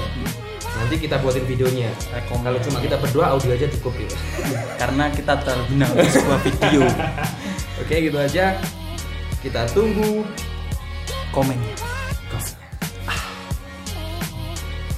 Nanti 0.77 1.01
kita 1.01 1.17
buatin 1.21 1.45
videonya. 1.49 1.89
rekom 2.13 2.41
Kalau 2.45 2.61
cuma 2.61 2.77
kita 2.77 3.01
berdua 3.01 3.33
audio 3.33 3.53
aja 3.53 3.65
cukup 3.77 3.97
ya. 3.97 4.09
karena 4.81 5.09
kita 5.09 5.33
terguna 5.41 5.85
untuk 5.89 6.09
sebuah 6.09 6.39
video 6.45 6.85
Oke, 7.81 7.95
gitu 8.09 8.17
aja. 8.17 8.61
Kita 9.41 9.65
tunggu 9.73 10.21
komennya. 11.33 11.92